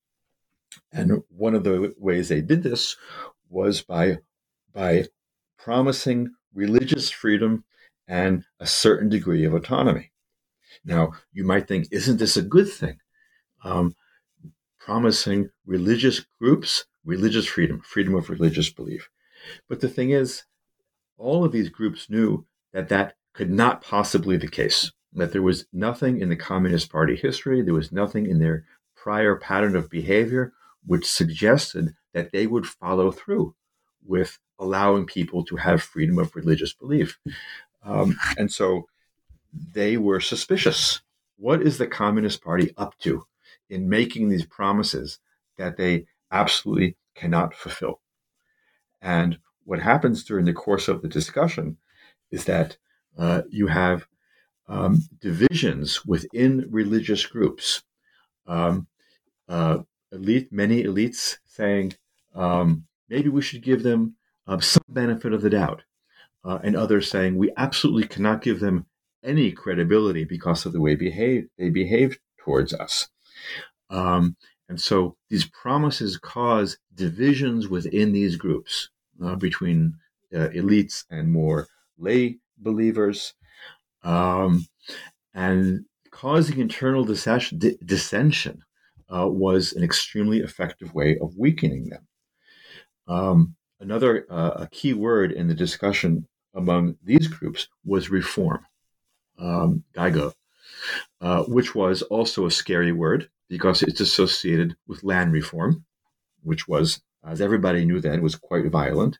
[0.91, 2.97] And one of the ways they did this
[3.49, 4.19] was by
[4.73, 5.05] by
[5.57, 7.63] promising religious freedom
[8.07, 10.11] and a certain degree of autonomy.
[10.83, 12.97] Now, you might think, isn't this a good thing?
[13.63, 13.95] Um,
[14.79, 19.09] promising religious groups religious freedom, freedom of religious belief.
[19.67, 20.43] But the thing is,
[21.17, 25.41] all of these groups knew that that could not possibly be the case, that there
[25.41, 28.65] was nothing in the Communist Party history, there was nothing in their
[28.95, 30.53] prior pattern of behavior
[30.85, 33.55] which suggested that they would follow through
[34.05, 37.19] with allowing people to have freedom of religious belief.
[37.83, 38.87] Um, and so
[39.73, 41.01] they were suspicious.
[41.37, 43.25] What is the Communist Party up to
[43.69, 45.19] in making these promises
[45.57, 47.99] that they absolutely cannot fulfill?
[49.01, 51.77] And what happens during the course of the discussion
[52.31, 52.77] is that
[53.17, 54.05] uh, you have
[54.67, 57.83] um, divisions within religious groups.
[58.47, 58.87] Um,
[59.47, 59.79] uh,
[60.11, 61.93] elite, many elites saying
[62.35, 64.15] um, maybe we should give them
[64.47, 65.83] uh, some benefit of the doubt,
[66.43, 68.85] uh, and others saying we absolutely cannot give them
[69.23, 73.07] any credibility because of the way behave, they behave towards us.
[73.89, 74.35] Um,
[74.67, 78.89] and so these promises cause divisions within these groups
[79.23, 79.95] uh, between
[80.33, 83.33] uh, elites and more lay believers,
[84.03, 84.65] um,
[85.33, 88.63] and causing internal dissension
[89.13, 92.07] uh, was an extremely effective way of weakening them.
[93.07, 98.65] Um, another uh, a key word in the discussion among these groups was reform,
[99.39, 99.83] um,
[101.21, 105.85] uh, which was also a scary word because it's associated with land reform,
[106.43, 109.19] which was, as everybody knew then, was quite violent.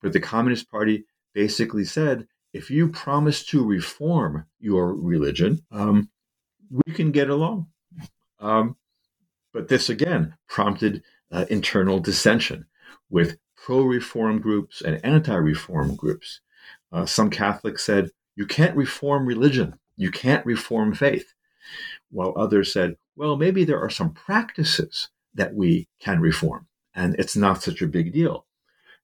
[0.00, 6.10] But the Communist Party basically said if you promise to reform your religion, um,
[6.86, 7.66] we can get along.
[8.40, 8.76] Um,
[9.52, 12.66] but this again prompted uh, internal dissension
[13.10, 16.40] with pro reform groups and anti reform groups.
[16.90, 21.32] Uh, some Catholics said, you can't reform religion, you can't reform faith.
[22.10, 27.36] While others said, well, maybe there are some practices that we can reform, and it's
[27.36, 28.46] not such a big deal.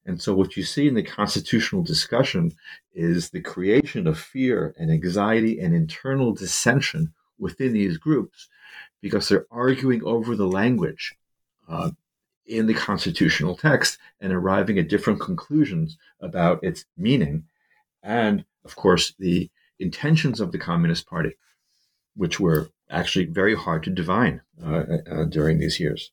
[0.08, 2.52] And so, what you see in the constitutional discussion
[2.94, 8.48] is the creation of fear and anxiety and internal dissension within these groups
[9.02, 11.14] because they're arguing over the language
[11.68, 11.90] uh,
[12.46, 17.44] in the constitutional text and arriving at different conclusions about its meaning
[18.02, 21.36] and, of course, the intentions of the Communist Party,
[22.16, 26.12] which were actually very hard to divine uh, uh, during these years.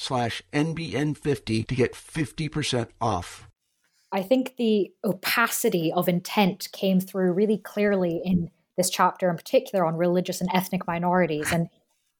[0.00, 3.48] slash NBN50 to get 50% off.
[4.12, 9.84] I think the opacity of intent came through really clearly in this chapter, in particular
[9.84, 11.52] on religious and ethnic minorities.
[11.52, 11.68] And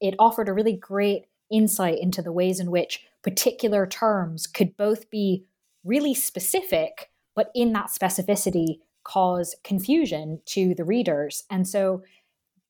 [0.01, 5.11] it offered a really great insight into the ways in which particular terms could both
[5.11, 5.45] be
[5.83, 11.45] really specific, but in that specificity, cause confusion to the readers.
[11.51, 12.03] And so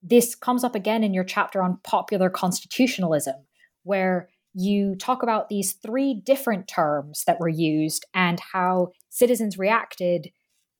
[0.02, 3.36] this comes up again in your chapter on popular constitutionalism,
[3.82, 10.30] where you talk about these three different terms that were used and how citizens reacted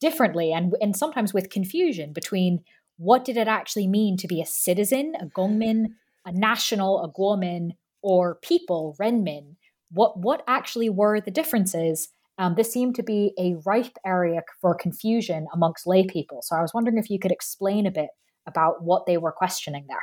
[0.00, 2.60] differently and, and sometimes with confusion between
[2.96, 5.86] what did it actually mean to be a citizen, a gongmin,
[6.26, 7.70] a national, a guomin,
[8.02, 9.56] or people, renmin.
[9.90, 12.08] What what actually were the differences?
[12.38, 16.40] Um, this seemed to be a ripe area for confusion amongst lay people.
[16.42, 18.10] So I was wondering if you could explain a bit
[18.46, 20.02] about what they were questioning there.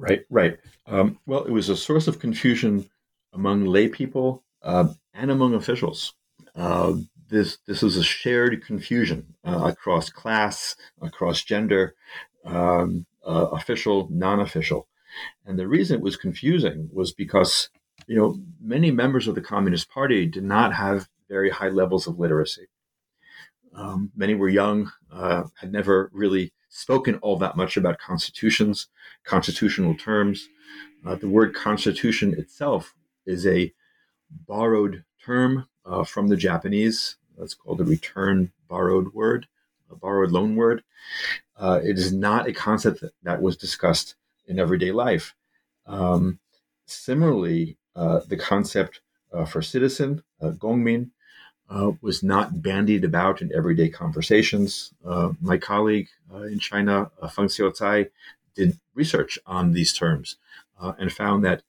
[0.00, 0.58] Right, right.
[0.86, 2.88] Um, well, it was a source of confusion
[3.34, 6.14] among lay people uh, and among officials.
[6.56, 6.94] uh,
[7.28, 11.94] this this was a shared confusion uh, across class, across gender,
[12.44, 14.88] um, uh, official, non-official,
[15.46, 17.70] and the reason it was confusing was because
[18.08, 22.18] you know many members of the Communist Party did not have very high levels of
[22.18, 22.66] literacy.
[23.74, 28.86] Um, many were young, uh, had never really spoken all that much about constitutions,
[29.24, 30.48] constitutional terms.
[31.04, 32.94] Uh, the word constitution itself
[33.26, 33.72] is a
[34.46, 37.16] borrowed term uh, from the Japanese.
[37.36, 39.46] That's called a return borrowed word,
[39.90, 40.82] a borrowed loan word.
[41.56, 44.14] Uh, it is not a concept that, that, was discussed
[44.46, 45.34] in everyday life.
[45.86, 46.38] Um,
[46.86, 49.00] similarly, uh, the concept
[49.32, 51.10] uh, for citizen, uh, gongmin,
[51.70, 54.92] uh, was not bandied about in everyday conversations.
[55.04, 58.10] Uh, my colleague uh, in China, uh, Feng Xiaocai,
[58.56, 60.36] did research on these terms
[60.80, 61.62] uh, and found that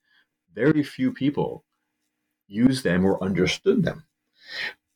[0.54, 1.64] very few people
[2.48, 4.04] used them or understood them.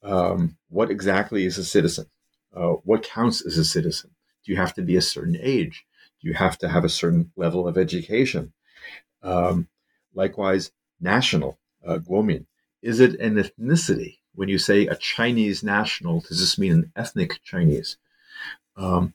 [0.01, 2.07] Um, what exactly is a citizen?
[2.53, 4.11] Uh, what counts as a citizen?
[4.43, 5.85] Do you have to be a certain age?
[6.21, 8.53] Do you have to have a certain level of education?
[9.21, 9.67] Um,
[10.13, 12.45] likewise, national, guomin.
[12.81, 14.17] Is it an ethnicity?
[14.35, 17.97] When you say a Chinese national, does this mean an ethnic Chinese?
[18.75, 19.13] Um,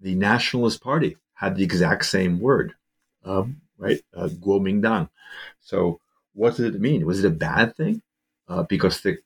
[0.00, 2.74] the Nationalist Party had the exact same word,
[3.24, 4.00] um, right?
[4.14, 5.08] Uh, Guomindang.
[5.60, 6.00] So,
[6.34, 7.06] what did it mean?
[7.06, 8.02] Was it a bad thing
[8.48, 9.18] uh, because the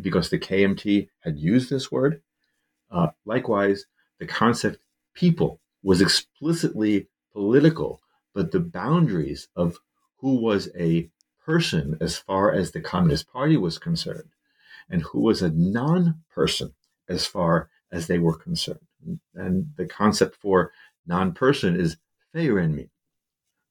[0.00, 2.22] because the KMT had used this word?
[2.90, 3.84] Uh, likewise,
[4.18, 4.78] the concept
[5.14, 8.00] people was explicitly political,
[8.34, 9.78] but the boundaries of
[10.16, 11.10] who was a
[11.44, 14.30] person as far as the Communist Party was concerned
[14.90, 16.72] and who was a non person
[17.08, 18.80] as far as they were concerned.
[19.34, 20.72] And the concept for
[21.06, 21.96] non person is
[22.34, 22.90] feirenmin,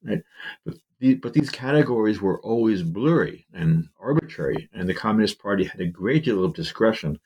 [0.03, 0.21] right?
[0.65, 5.79] But, the, but these categories were always blurry and arbitrary, and the Communist Party had
[5.79, 7.19] a great deal of discretion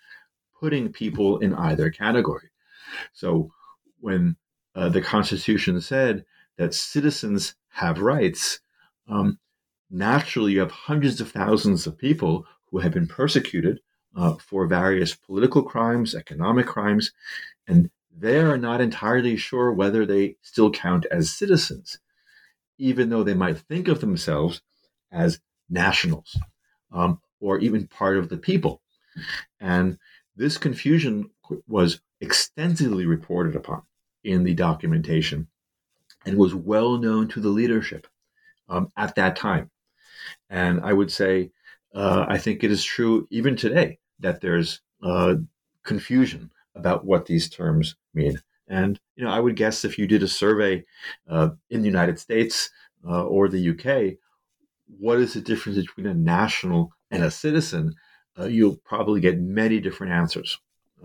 [0.60, 2.50] putting people in either category.
[3.14, 3.52] So
[4.00, 4.36] when
[4.76, 6.26] uh, the Constitution said
[6.58, 8.60] that citizens have rights,
[9.08, 9.40] um,
[9.90, 13.80] naturally you have hundreds of thousands of people who have been persecuted
[14.16, 17.12] uh, for various political crimes, economic crimes,
[17.68, 22.00] and they are not entirely sure whether they still count as citizens,
[22.78, 24.62] even though they might think of themselves
[25.12, 26.38] as nationals
[26.92, 28.82] um, or even part of the people.
[29.60, 29.98] And
[30.36, 31.30] this confusion
[31.68, 33.84] was extensively reported upon
[34.24, 35.48] in the documentation
[36.26, 38.08] and was well known to the leadership
[38.70, 39.72] um, at that time.
[40.50, 41.52] And I would say
[41.94, 45.36] uh, I think it is true even today that there's uh,
[45.84, 48.40] confusion about what these terms mean.
[48.68, 50.86] And you know, I would guess if you did a survey
[51.30, 52.70] uh, in the United States
[53.06, 54.18] uh, or the UK,
[55.00, 57.96] what is the difference between a national and a citizen?
[58.40, 60.58] Uh, you'll probably get many different answers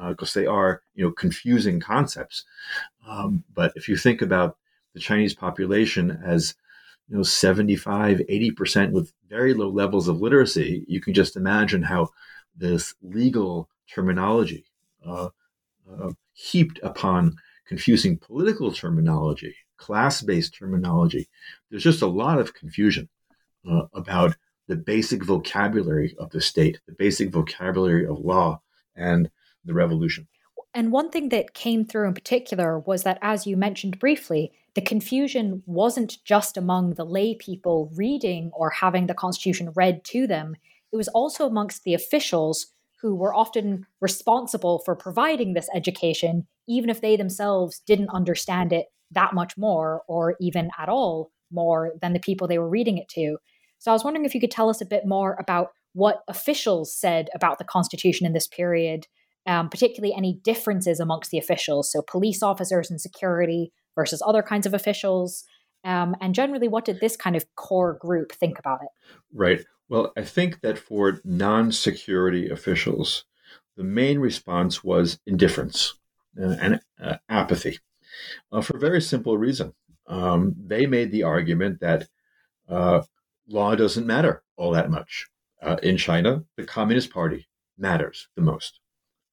[0.08, 2.44] because uh, they are you know confusing concepts.
[3.08, 4.56] Um, but if you think about
[4.94, 6.54] the Chinese population as
[7.08, 12.08] you know 75 80% with very low levels of literacy you can just imagine how
[12.56, 14.64] this legal terminology
[15.06, 15.28] uh,
[15.90, 21.28] uh, heaped upon confusing political terminology class-based terminology
[21.70, 23.08] there's just a lot of confusion
[23.70, 24.36] uh, about
[24.68, 28.60] the basic vocabulary of the state the basic vocabulary of law
[28.96, 29.30] and
[29.64, 30.26] the revolution
[30.76, 34.82] and one thing that came through in particular was that, as you mentioned briefly, the
[34.82, 40.54] confusion wasn't just among the lay people reading or having the Constitution read to them,
[40.92, 42.66] it was also amongst the officials
[43.00, 48.88] who were often responsible for providing this education, even if they themselves didn't understand it
[49.10, 53.08] that much more or even at all more than the people they were reading it
[53.08, 53.38] to.
[53.78, 56.94] So I was wondering if you could tell us a bit more about what officials
[56.94, 59.06] said about the Constitution in this period
[59.46, 64.66] um, particularly any differences amongst the officials, so police officers and security versus other kinds
[64.66, 65.44] of officials.
[65.84, 68.88] Um, and generally, what did this kind of core group think about it?
[69.32, 69.64] Right.
[69.88, 73.24] Well, I think that for non security officials,
[73.76, 75.94] the main response was indifference
[76.36, 77.78] and uh, apathy
[78.52, 79.74] uh, for a very simple reason.
[80.06, 82.08] Um, they made the argument that
[82.68, 83.02] uh,
[83.48, 85.26] law doesn't matter all that much.
[85.62, 88.80] Uh, in China, the Communist Party matters the most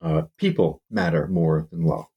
[0.03, 2.07] uh, people matter more than law.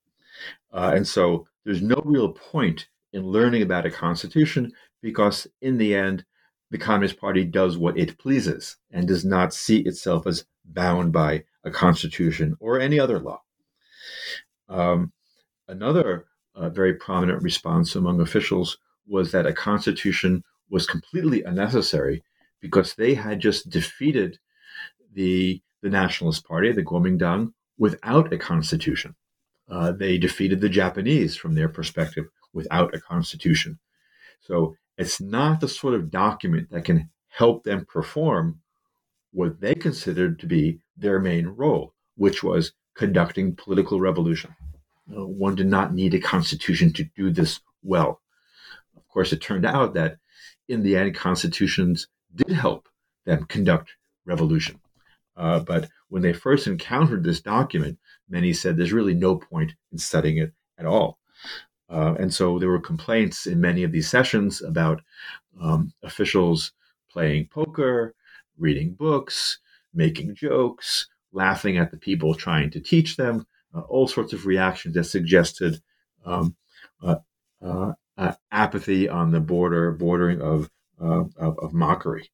[0.73, 5.95] Uh, and so there's no real point in learning about a constitution because, in the
[5.95, 6.25] end,
[6.71, 11.45] the Communist Party does what it pleases and does not see itself as bound by
[11.65, 13.41] a constitution or any other law.
[14.69, 15.13] Um,
[15.69, 16.27] another
[16.57, 22.25] uh, very prominent response among officials was that a constitution was completely unnecessary
[22.61, 24.39] because they had just defeated
[25.13, 29.15] the the Nationalist Party, the Kuomintang, without a constitution.
[29.69, 33.79] Uh, they defeated the Japanese from their perspective without a constitution.
[34.41, 38.61] So it's not the sort of document that can help them perform
[39.33, 44.55] what they considered to be their main role, which was conducting political revolution.
[45.15, 48.21] Uh, one did not need a constitution to do this well.
[48.97, 50.17] Of course, it turned out that
[50.69, 52.89] in the end, constitutions did help
[53.25, 53.93] them conduct
[54.25, 54.81] revolution.
[55.37, 59.99] Uh, but when they first encountered this document, many said there's really no point in
[59.99, 61.19] studying it at all.
[61.89, 65.03] Uh, and so there were complaints in many of these sessions about
[65.61, 66.73] um, officials
[67.11, 68.15] playing poker,
[68.59, 69.59] reading books,
[69.95, 74.95] making jokes, laughing at the people trying to teach them, uh, all sorts of reactions
[74.95, 75.81] that suggested
[76.25, 76.57] um,
[77.03, 77.17] uh,
[77.63, 77.93] uh,
[78.51, 80.71] apathy on the border, bordering of,
[81.01, 82.31] uh, of, of, mockery.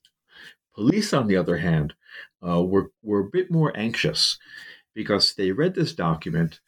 [0.75, 1.95] Police, on the other hand,
[2.47, 4.39] uh, were, were a bit more anxious
[4.95, 6.61] because they read this document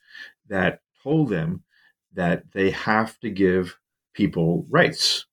[0.48, 1.62] that told them
[2.12, 3.78] that they have to give
[4.12, 5.26] people rights,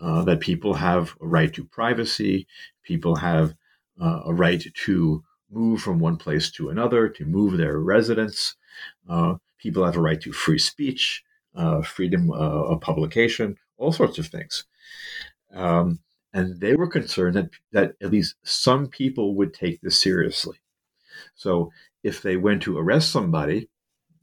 [0.00, 2.46] uh, that people have a right to privacy,
[2.82, 3.54] people have
[4.00, 8.54] uh, a right to move from one place to another, to move their residence.
[9.08, 11.22] Uh, people have a right to free speech,
[11.54, 14.64] uh, freedom uh, of publication, all sorts of things.
[15.52, 15.98] Um,
[16.32, 20.58] and they were concerned that, that at least some people would take this seriously.
[21.34, 21.72] So
[22.02, 23.68] if they went to arrest somebody,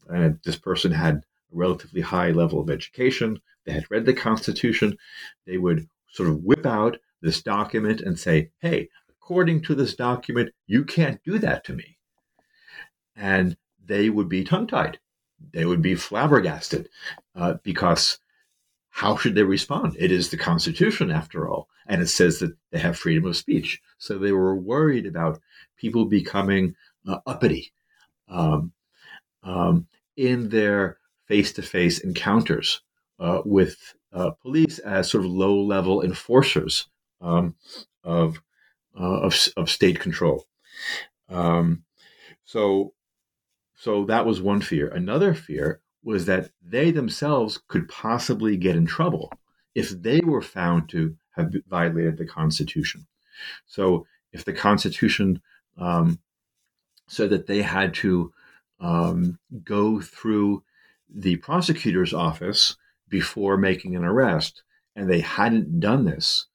[0.08, 4.96] and this person had a relatively high level of education, they had read the Constitution,
[5.46, 10.50] they would sort of whip out this document and say, hey, according to this document,
[10.66, 11.98] you can't do that to me.
[13.16, 14.98] And they would be tongue tied.
[15.52, 16.88] They would be flabbergasted
[17.34, 18.18] uh, because
[18.96, 19.94] how should they respond?
[19.98, 23.78] It is the Constitution, after all, and it says that they have freedom of speech.
[23.98, 25.38] So they were worried about
[25.76, 26.74] people becoming
[27.06, 27.74] uh, uppity
[28.26, 28.72] um,
[29.42, 29.86] um,
[30.16, 30.96] in their
[31.28, 32.80] face to face encounters
[33.20, 33.76] uh, with
[34.14, 36.88] uh, police as sort of low level enforcers
[37.20, 37.54] um,
[38.02, 38.40] of
[38.98, 40.46] uh, of, of state control.
[41.28, 41.84] Um,
[42.46, 42.94] so,
[43.74, 44.88] so that was one fear.
[44.88, 49.28] Another fear was that they themselves could possibly get in trouble
[49.74, 53.04] if they were found to have violated the Constitution.
[53.66, 55.42] So, if the Constitution
[55.76, 56.20] um,
[57.08, 58.32] said that they had to
[58.78, 60.62] um, go through
[61.12, 62.76] the prosecutor's office
[63.08, 64.62] before making an arrest,
[64.94, 66.46] and they hadn't done this,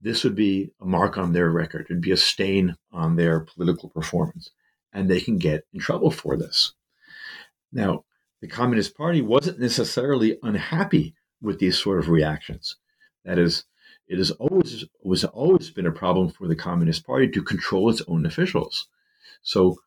[0.00, 1.86] this would be a mark on their record.
[1.90, 4.50] It'd be a stain on their political performance,
[4.90, 6.72] and they can get in trouble for this.
[7.72, 8.04] Now,
[8.46, 12.76] the Communist Party wasn't necessarily unhappy with these sort of reactions.
[13.24, 13.64] That is,
[14.06, 18.02] it has always was always been a problem for the Communist Party to control its
[18.06, 18.86] own officials.
[19.42, 19.80] So,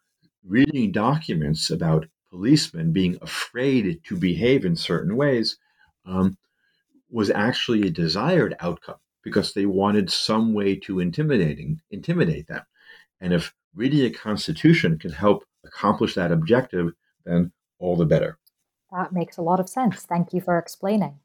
[0.45, 5.57] reading documents about policemen being afraid to behave in certain ways
[6.05, 6.37] um,
[7.09, 12.63] was actually a desired outcome because they wanted some way to intimidating intimidate them.
[13.21, 16.91] And if reading a constitution can help accomplish that objective,
[17.23, 18.37] then all the better.
[18.91, 20.03] That makes a lot of sense.
[20.03, 21.19] Thank you for explaining.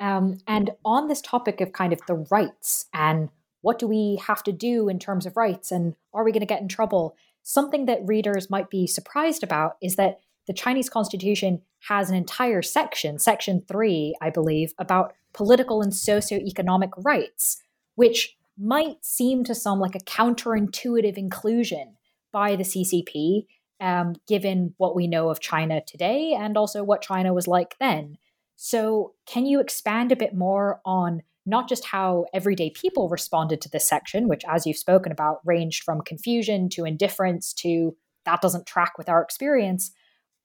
[0.00, 4.42] Um, and on this topic of kind of the rights and what do we have
[4.42, 7.16] to do in terms of rights and are we going to get in trouble?
[7.42, 12.62] Something that readers might be surprised about is that the Chinese constitution has an entire
[12.62, 17.62] section, section three, I believe, about political and socioeconomic rights,
[17.94, 21.96] which might seem to some like a counterintuitive inclusion
[22.32, 23.46] by the CCP,
[23.80, 28.16] um, given what we know of China today and also what China was like then.
[28.56, 33.68] So, can you expand a bit more on not just how everyday people responded to
[33.68, 38.66] this section, which, as you've spoken about, ranged from confusion to indifference to that doesn't
[38.66, 39.92] track with our experience,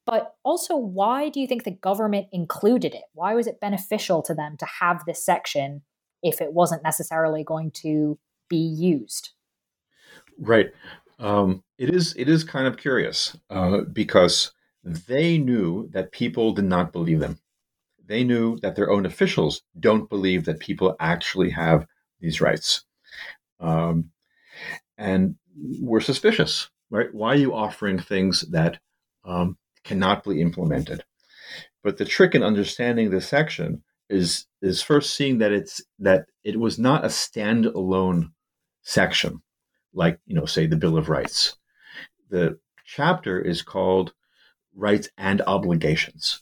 [0.06, 3.04] but also, why do you think the government included it?
[3.14, 5.84] Why was it beneficial to them to have this section
[6.24, 8.18] if it wasn't necessarily going to
[8.50, 9.30] be used?
[10.40, 10.72] Right.
[11.20, 12.16] Um, it is.
[12.18, 14.52] It is kind of curious uh, because
[14.84, 17.40] they knew that people did not believe them.
[18.06, 21.86] They knew that their own officials don't believe that people actually have
[22.20, 22.86] these rights,
[23.60, 24.12] um,
[24.98, 26.70] and we're suspicious.
[26.90, 27.14] Right?
[27.14, 28.80] Why are you offering things that
[29.24, 31.04] um, cannot be implemented.
[31.84, 36.60] But the trick in understanding this section is is first seeing that it's that it
[36.60, 38.32] was not a standalone
[38.82, 39.42] section,
[39.94, 41.58] like you know, say the Bill of Rights.
[42.30, 44.14] The chapter is called
[44.76, 46.42] Rights and Obligations.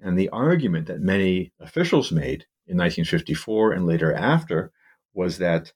[0.00, 4.72] And the argument that many officials made in 1954 and later after
[5.14, 5.72] was that,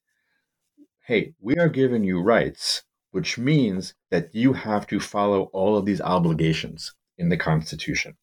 [1.07, 2.83] hey, we are giving you rights
[3.17, 8.15] which means that you have to follow all of these obligations in the Constitution.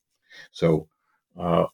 [0.51, 0.88] So,
[1.36, 1.66] uh,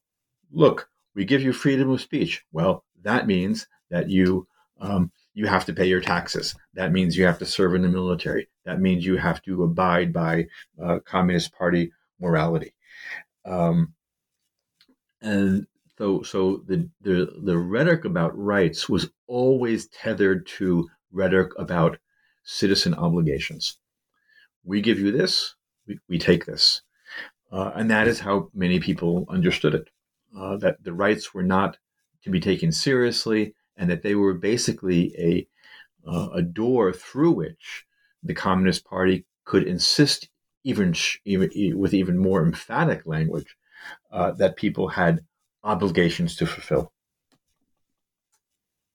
[0.53, 2.45] look, we give you freedom of speech.
[2.53, 4.47] Well, that means that you
[4.79, 6.55] um, you have to pay your taxes.
[6.73, 8.49] That means you have to serve in the military.
[8.65, 10.47] That means you have to abide by
[10.81, 12.73] uh, Communist Party morality.
[13.45, 13.93] Um,
[15.21, 15.67] and
[15.97, 21.97] so, so the, the the rhetoric about rights was always tethered to rhetoric about
[22.43, 23.77] citizen obligations.
[24.63, 25.55] We give you this,
[25.87, 26.81] we, we take this.
[27.51, 29.89] Uh, and that is how many people understood it
[30.37, 31.77] uh, that the rights were not
[32.23, 35.47] to be taken seriously and that they were basically a,
[36.07, 37.85] uh, a door through which
[38.21, 40.27] the Communist Party could insist,
[40.65, 43.55] even, even with even more emphatic language,
[44.11, 45.21] uh, that people had
[45.63, 46.91] obligations to fulfill.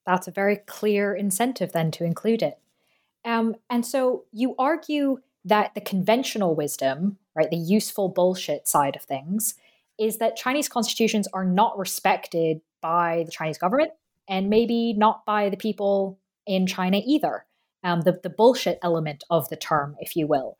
[0.06, 2.58] That's a very clear incentive then to include it.
[3.24, 9.02] Um, and so you argue that the conventional wisdom, right, the useful bullshit side of
[9.02, 9.54] things,
[9.98, 13.92] is that Chinese constitutions are not respected by the Chinese government
[14.28, 17.46] and maybe not by the people in China either.
[17.82, 20.56] Um, the, the bullshit element of the term, if you will.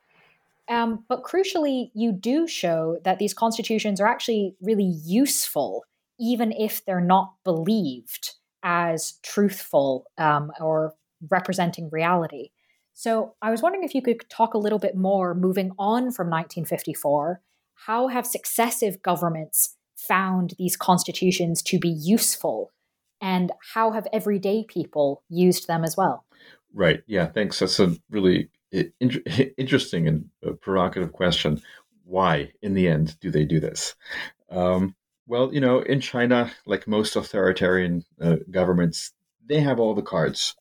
[0.69, 5.85] Um, but crucially, you do show that these constitutions are actually really useful,
[6.19, 10.95] even if they're not believed as truthful um, or
[11.31, 12.51] representing reality.
[12.95, 16.29] So I was wondering if you could talk a little bit more moving on from
[16.29, 17.41] 1954.
[17.87, 22.73] How have successive governments found these constitutions to be useful?
[23.25, 26.27] And how have everyday people used them as well?
[26.75, 27.03] Right.
[27.07, 27.25] Yeah.
[27.25, 27.59] Thanks.
[27.59, 28.51] That's a really
[29.57, 30.29] interesting and
[30.61, 31.63] provocative question.
[32.05, 33.95] Why, in the end, do they do this?
[34.51, 34.95] Um,
[35.27, 39.13] well, you know, in China, like most authoritarian uh, governments,
[39.43, 40.55] they have all the cards.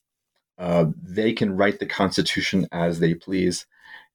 [0.58, 3.66] Uh, they can write the constitution as they please.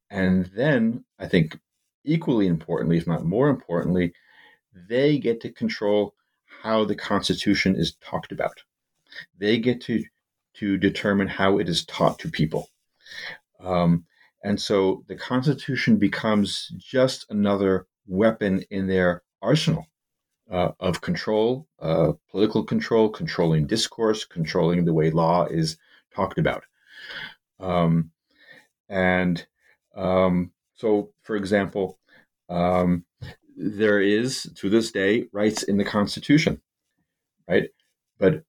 [0.08, 1.58] And then, I think,
[2.02, 4.14] equally importantly, if not more importantly,
[4.88, 6.14] they get to control
[6.62, 8.62] how the constitution is talked about.
[9.38, 10.04] They get to
[10.54, 12.68] to determine how it is taught to people.
[13.60, 14.04] Um,
[14.42, 19.86] and so the Constitution becomes just another weapon in their arsenal
[20.50, 25.76] uh, of control, uh, political control, controlling discourse, controlling the way law is
[26.14, 26.64] talked about.
[27.60, 28.10] Um,
[28.88, 29.44] and
[29.94, 31.98] um, so, for example,
[32.48, 33.04] um,
[33.58, 36.62] there is to this day rights in the Constitution,
[37.48, 37.70] right?
[38.18, 38.44] But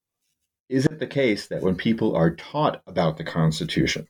[0.69, 4.07] is it the case that when people are taught about the Constitution,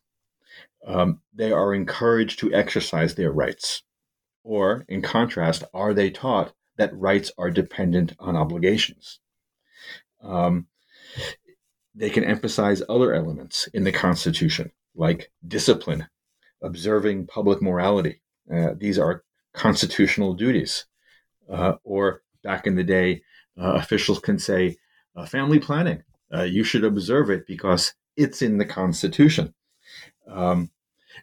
[0.85, 3.83] um, they are encouraged to exercise their rights?
[4.43, 9.19] Or, in contrast, are they taught that rights are dependent on obligations?
[10.21, 10.67] Um,
[11.95, 16.07] they can emphasize other elements in the Constitution, like discipline,
[16.61, 18.21] observing public morality.
[18.53, 19.23] Uh, these are
[19.53, 20.85] constitutional duties.
[21.51, 23.21] Uh, or back in the day,
[23.59, 24.77] uh, officials can say,
[25.15, 29.53] uh, family planning, uh, you should observe it because it's in the Constitution.
[30.27, 30.69] Um,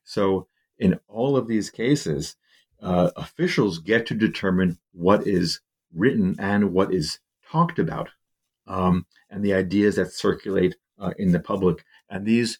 [0.04, 0.48] so,
[0.78, 2.36] in all of these cases,
[2.82, 5.60] uh, officials get to determine what is
[5.94, 7.20] written and what is
[7.50, 8.10] talked about
[8.66, 11.84] um, and the ideas that circulate uh, in the public.
[12.10, 12.58] And these,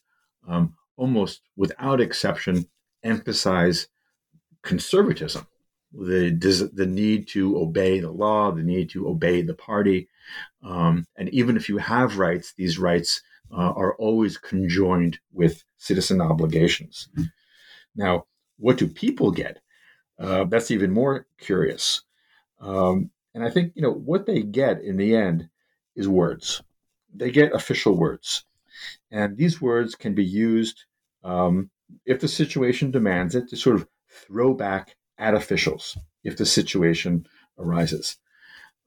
[0.49, 2.67] um, almost without exception,
[3.03, 3.89] emphasize
[4.63, 5.47] conservatism,
[5.93, 10.09] the, the need to obey the law, the need to obey the party.
[10.63, 13.23] Um, and even if you have rights, these rights
[13.53, 17.09] uh, are always conjoined with citizen obligations.
[17.95, 18.27] Now,
[18.59, 19.61] what do people get?
[20.19, 22.03] Uh, that's even more curious.
[22.61, 25.49] Um, and I think you know what they get in the end
[25.95, 26.63] is words.
[27.15, 28.45] They get official words.
[29.11, 30.85] And these words can be used,
[31.25, 31.71] um,
[32.05, 37.27] if the situation demands it, to sort of throw back at officials if the situation
[37.59, 38.17] arises.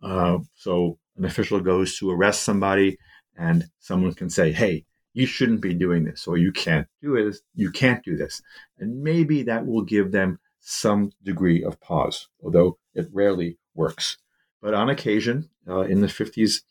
[0.01, 2.97] Uh, so an official goes to arrest somebody,
[3.37, 7.35] and someone can say, "Hey, you shouldn't be doing this," or "You can't do it.
[7.53, 8.41] You can't do this,"
[8.77, 14.17] and maybe that will give them some degree of pause, although it rarely works.
[14.61, 16.63] But on occasion, uh, in the 50s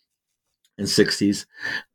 [0.77, 1.47] and 60s,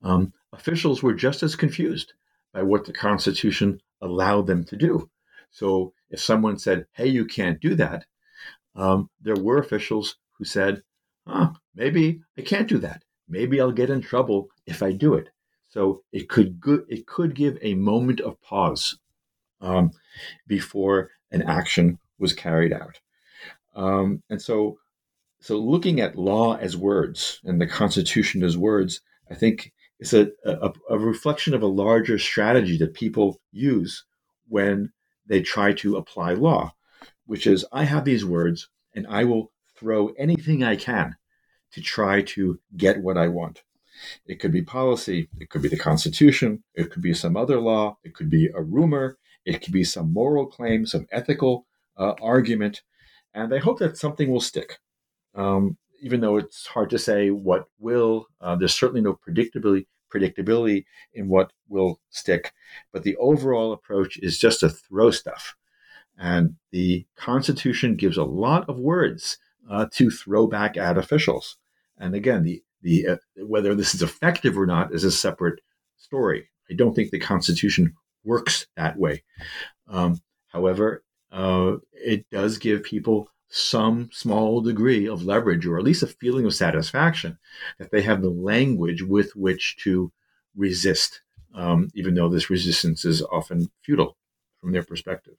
[0.02, 2.14] um, officials were just as confused
[2.52, 5.10] by what the Constitution allowed them to do.
[5.54, 8.06] So if someone said, hey, you can't do that,
[8.76, 10.82] um, there were officials who said,
[11.28, 13.04] huh, maybe I can't do that.
[13.30, 15.30] Maybe I'll get in trouble if I do it.
[15.70, 18.98] So it could go- it could give a moment of pause
[19.62, 19.92] um,
[20.48, 23.00] before an action was carried out.
[23.76, 24.78] Um, and so
[25.40, 30.30] so looking at law as words and the Constitution as words, I think is a,
[30.46, 34.04] a, a reflection of a larger strategy that people use
[34.48, 34.92] when
[35.26, 36.74] they try to apply law,
[37.26, 41.16] which is I have these words and I will throw anything I can
[41.72, 43.64] to try to get what I want.
[44.26, 47.98] It could be policy, it could be the Constitution, it could be some other law,
[48.04, 51.66] it could be a rumor, it could be some moral claim, some ethical
[51.98, 52.82] uh, argument,
[53.34, 54.80] and they hope that something will stick.
[55.36, 60.86] Um, even though it's hard to say what will, uh, there's certainly no predictability predictability
[61.14, 62.54] in what will stick.
[62.92, 65.56] But the overall approach is just to throw stuff.
[66.18, 69.38] And the Constitution gives a lot of words
[69.70, 71.58] uh, to throw back at officials.
[71.98, 75.62] And again, the the uh, whether this is effective or not is a separate
[75.98, 76.50] story.
[76.70, 79.24] I don't think the Constitution works that way.
[79.88, 86.02] Um, however, uh, it does give people some small degree of leverage or at least
[86.02, 87.38] a feeling of satisfaction
[87.78, 90.12] that they have the language with which to
[90.56, 91.22] resist,
[91.54, 94.18] um, even though this resistance is often futile
[94.60, 95.36] from their perspective.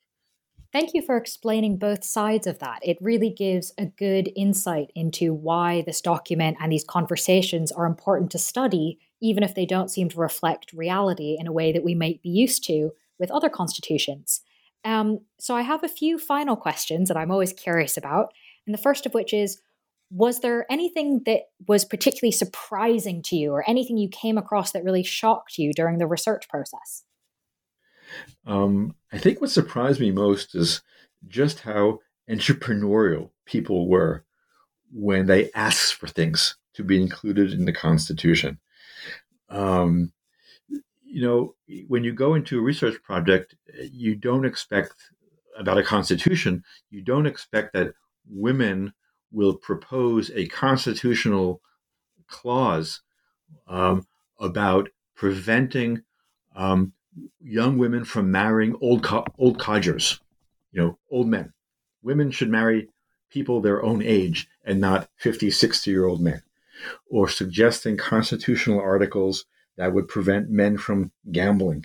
[0.73, 2.79] Thank you for explaining both sides of that.
[2.83, 8.31] It really gives a good insight into why this document and these conversations are important
[8.33, 11.97] to study, even if they don't seem to reflect reality in a way that we
[11.97, 14.41] might be used to with other constitutions.
[14.85, 18.33] Um, so I have a few final questions that I'm always curious about.
[18.67, 19.61] And the first of which is
[20.11, 24.85] Was there anything that was particularly surprising to you or anything you came across that
[24.85, 27.05] really shocked you during the research process?
[28.47, 30.83] Um, I think what surprised me most is
[31.27, 34.25] just how entrepreneurial people were
[34.93, 38.59] when they asked for things to be included in the Constitution.
[39.49, 40.13] Um,
[41.15, 41.55] you know,
[41.87, 43.55] when you go into a research project,
[43.93, 44.95] you don't expect
[45.57, 47.95] about a constitution, you don't expect that
[48.29, 48.93] women
[49.31, 51.61] will propose a constitutional
[52.27, 53.03] clause
[53.69, 54.05] um,
[54.41, 56.03] about preventing
[56.57, 56.93] um,
[57.41, 60.19] young women from marrying old co- old codgers,
[60.73, 61.53] you know, old men.
[62.03, 62.89] Women should marry
[63.31, 66.43] people their own age and not 50, 60 year old men.
[67.09, 69.45] Or suggesting constitutional articles
[69.77, 71.85] that would prevent men from gambling,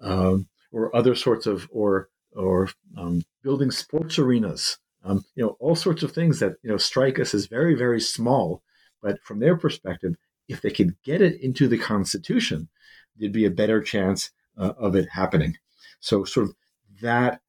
[0.00, 4.78] um, or other sorts of, or or um, building sports arenas.
[5.02, 8.00] Um, you know, all sorts of things that you know strike us as very, very
[8.00, 8.62] small,
[9.02, 10.16] but from their perspective,
[10.48, 12.68] if they could get it into the Constitution,
[13.16, 15.56] there'd be a better chance uh, of it happening.
[16.00, 16.54] So, sort of
[17.00, 17.40] that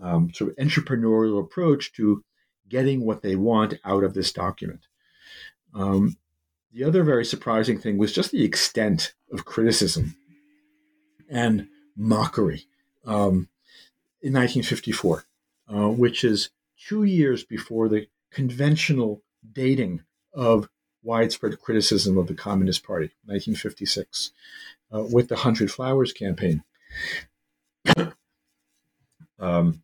[0.00, 2.24] um, sort of entrepreneurial approach to
[2.68, 4.86] getting what they want out of this document.
[5.74, 6.16] Um,
[6.72, 10.16] the other very surprising thing was just the extent of criticism
[11.28, 12.66] and mockery
[13.04, 13.48] um,
[14.22, 15.24] in 1954,
[15.68, 16.50] uh, which is
[16.88, 20.02] two years before the conventional dating
[20.32, 20.68] of
[21.02, 24.32] widespread criticism of the Communist Party, 1956
[24.92, 26.62] uh, with the Hundred Flowers campaign.
[29.38, 29.82] um,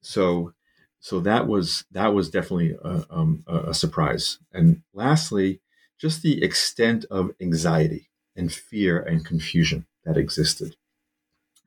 [0.00, 0.52] so,
[1.00, 4.38] so that was that was definitely a, um, a surprise.
[4.52, 5.60] And lastly,
[5.98, 10.76] just the extent of anxiety and fear and confusion that existed.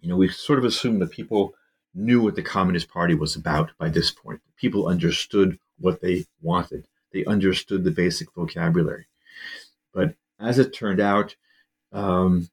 [0.02, 1.56] You know, we sort of assumed that people
[1.94, 4.42] knew what the Communist Party was about by this point.
[4.56, 6.88] People understood what they wanted.
[7.12, 9.08] They understood the basic vocabulary.
[9.94, 11.36] But as it turned out,
[11.92, 12.50] um,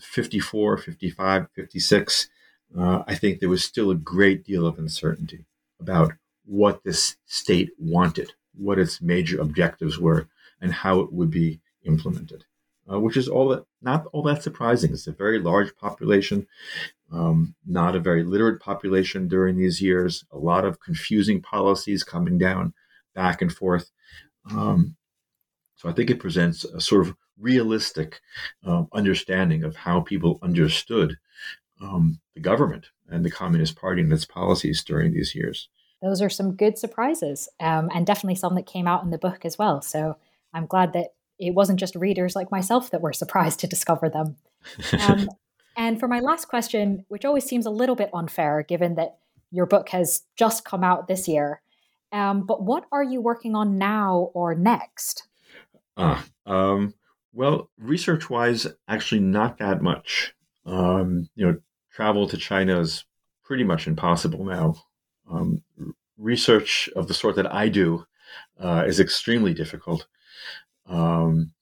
[0.00, 2.28] 54, 55, 56,
[2.76, 5.44] uh, I think there was still a great deal of uncertainty
[5.80, 6.12] about
[6.44, 10.28] what this state wanted, what its major objectives were,
[10.62, 12.44] and how it would be implemented.
[12.90, 14.92] Uh, which is all that not all that surprising.
[14.92, 16.48] It's a very large population,
[17.12, 20.24] um, not a very literate population during these years.
[20.32, 22.74] A lot of confusing policies coming down
[23.14, 23.92] back and forth.
[24.50, 24.96] Um,
[25.76, 28.20] so I think it presents a sort of realistic
[28.64, 31.18] um, understanding of how people understood
[31.80, 35.68] um, the government and the Communist Party and its policies during these years.
[36.00, 39.44] Those are some good surprises, um, and definitely some that came out in the book
[39.44, 39.80] as well.
[39.82, 40.16] So
[40.52, 44.36] I'm glad that it wasn't just readers like myself that were surprised to discover them.
[45.00, 45.28] Um,
[45.76, 49.18] and for my last question, which always seems a little bit unfair given that
[49.50, 51.62] your book has just come out this year,
[52.12, 55.26] um, but what are you working on now or next?
[55.96, 56.94] Ah, um,
[57.32, 60.34] well, research wise, actually not that much.
[60.66, 61.58] Um, you know,
[61.90, 63.04] travel to China is
[63.44, 64.74] pretty much impossible now.
[65.30, 65.62] Um,
[66.18, 68.06] research of the sort that I do
[68.60, 70.06] uh, is extremely difficult.
[70.86, 71.52] Um,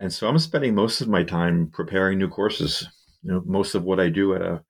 [0.00, 2.86] and so I'm spending most of my time preparing new courses.
[3.22, 4.62] You know, most of what I do at a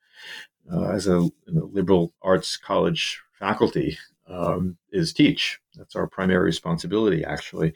[0.70, 3.96] uh, as a, a, liberal arts college faculty
[4.28, 5.58] um, is teach.
[5.76, 7.72] That's our primary responsibility, actually.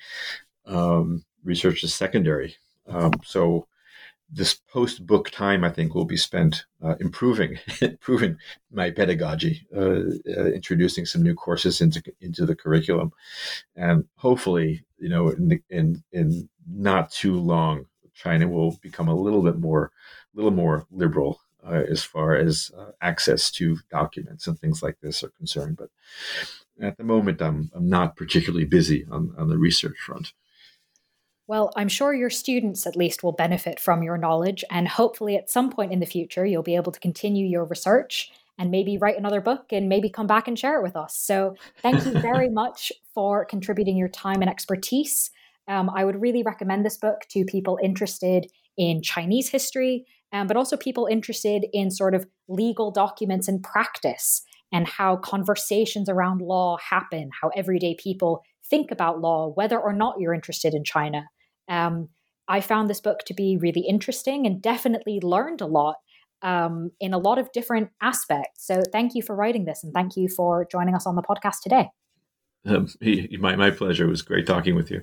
[0.66, 2.56] Um, research is secondary.
[2.86, 3.66] Um, so
[4.32, 8.38] this post book time, I think, will be spent uh, improving, improving
[8.70, 10.00] my pedagogy, uh,
[10.36, 13.12] uh, introducing some new courses into into the curriculum,
[13.76, 19.14] and hopefully, you know, in the, in in not too long, China will become a
[19.14, 19.90] little bit more,
[20.34, 25.22] little more liberal uh, as far as uh, access to documents and things like this
[25.22, 25.76] are concerned.
[25.76, 25.90] But
[26.80, 30.32] at the moment, I'm I'm not particularly busy on on the research front.
[31.48, 35.50] Well, I'm sure your students at least will benefit from your knowledge, and hopefully at
[35.50, 39.18] some point in the future, you'll be able to continue your research and maybe write
[39.18, 41.16] another book and maybe come back and share it with us.
[41.16, 45.30] So, thank you very much for contributing your time and expertise.
[45.68, 50.56] Um, I would really recommend this book to people interested in Chinese history, um, but
[50.56, 56.78] also people interested in sort of legal documents and practice and how conversations around law
[56.78, 61.24] happen, how everyday people think about law, whether or not you're interested in China.
[61.68, 62.08] Um,
[62.48, 65.96] I found this book to be really interesting and definitely learned a lot
[66.42, 68.66] um, in a lot of different aspects.
[68.66, 71.60] So thank you for writing this and thank you for joining us on the podcast
[71.62, 71.88] today.
[72.64, 72.86] Um,
[73.40, 74.04] my, my pleasure.
[74.04, 75.02] It was great talking with you.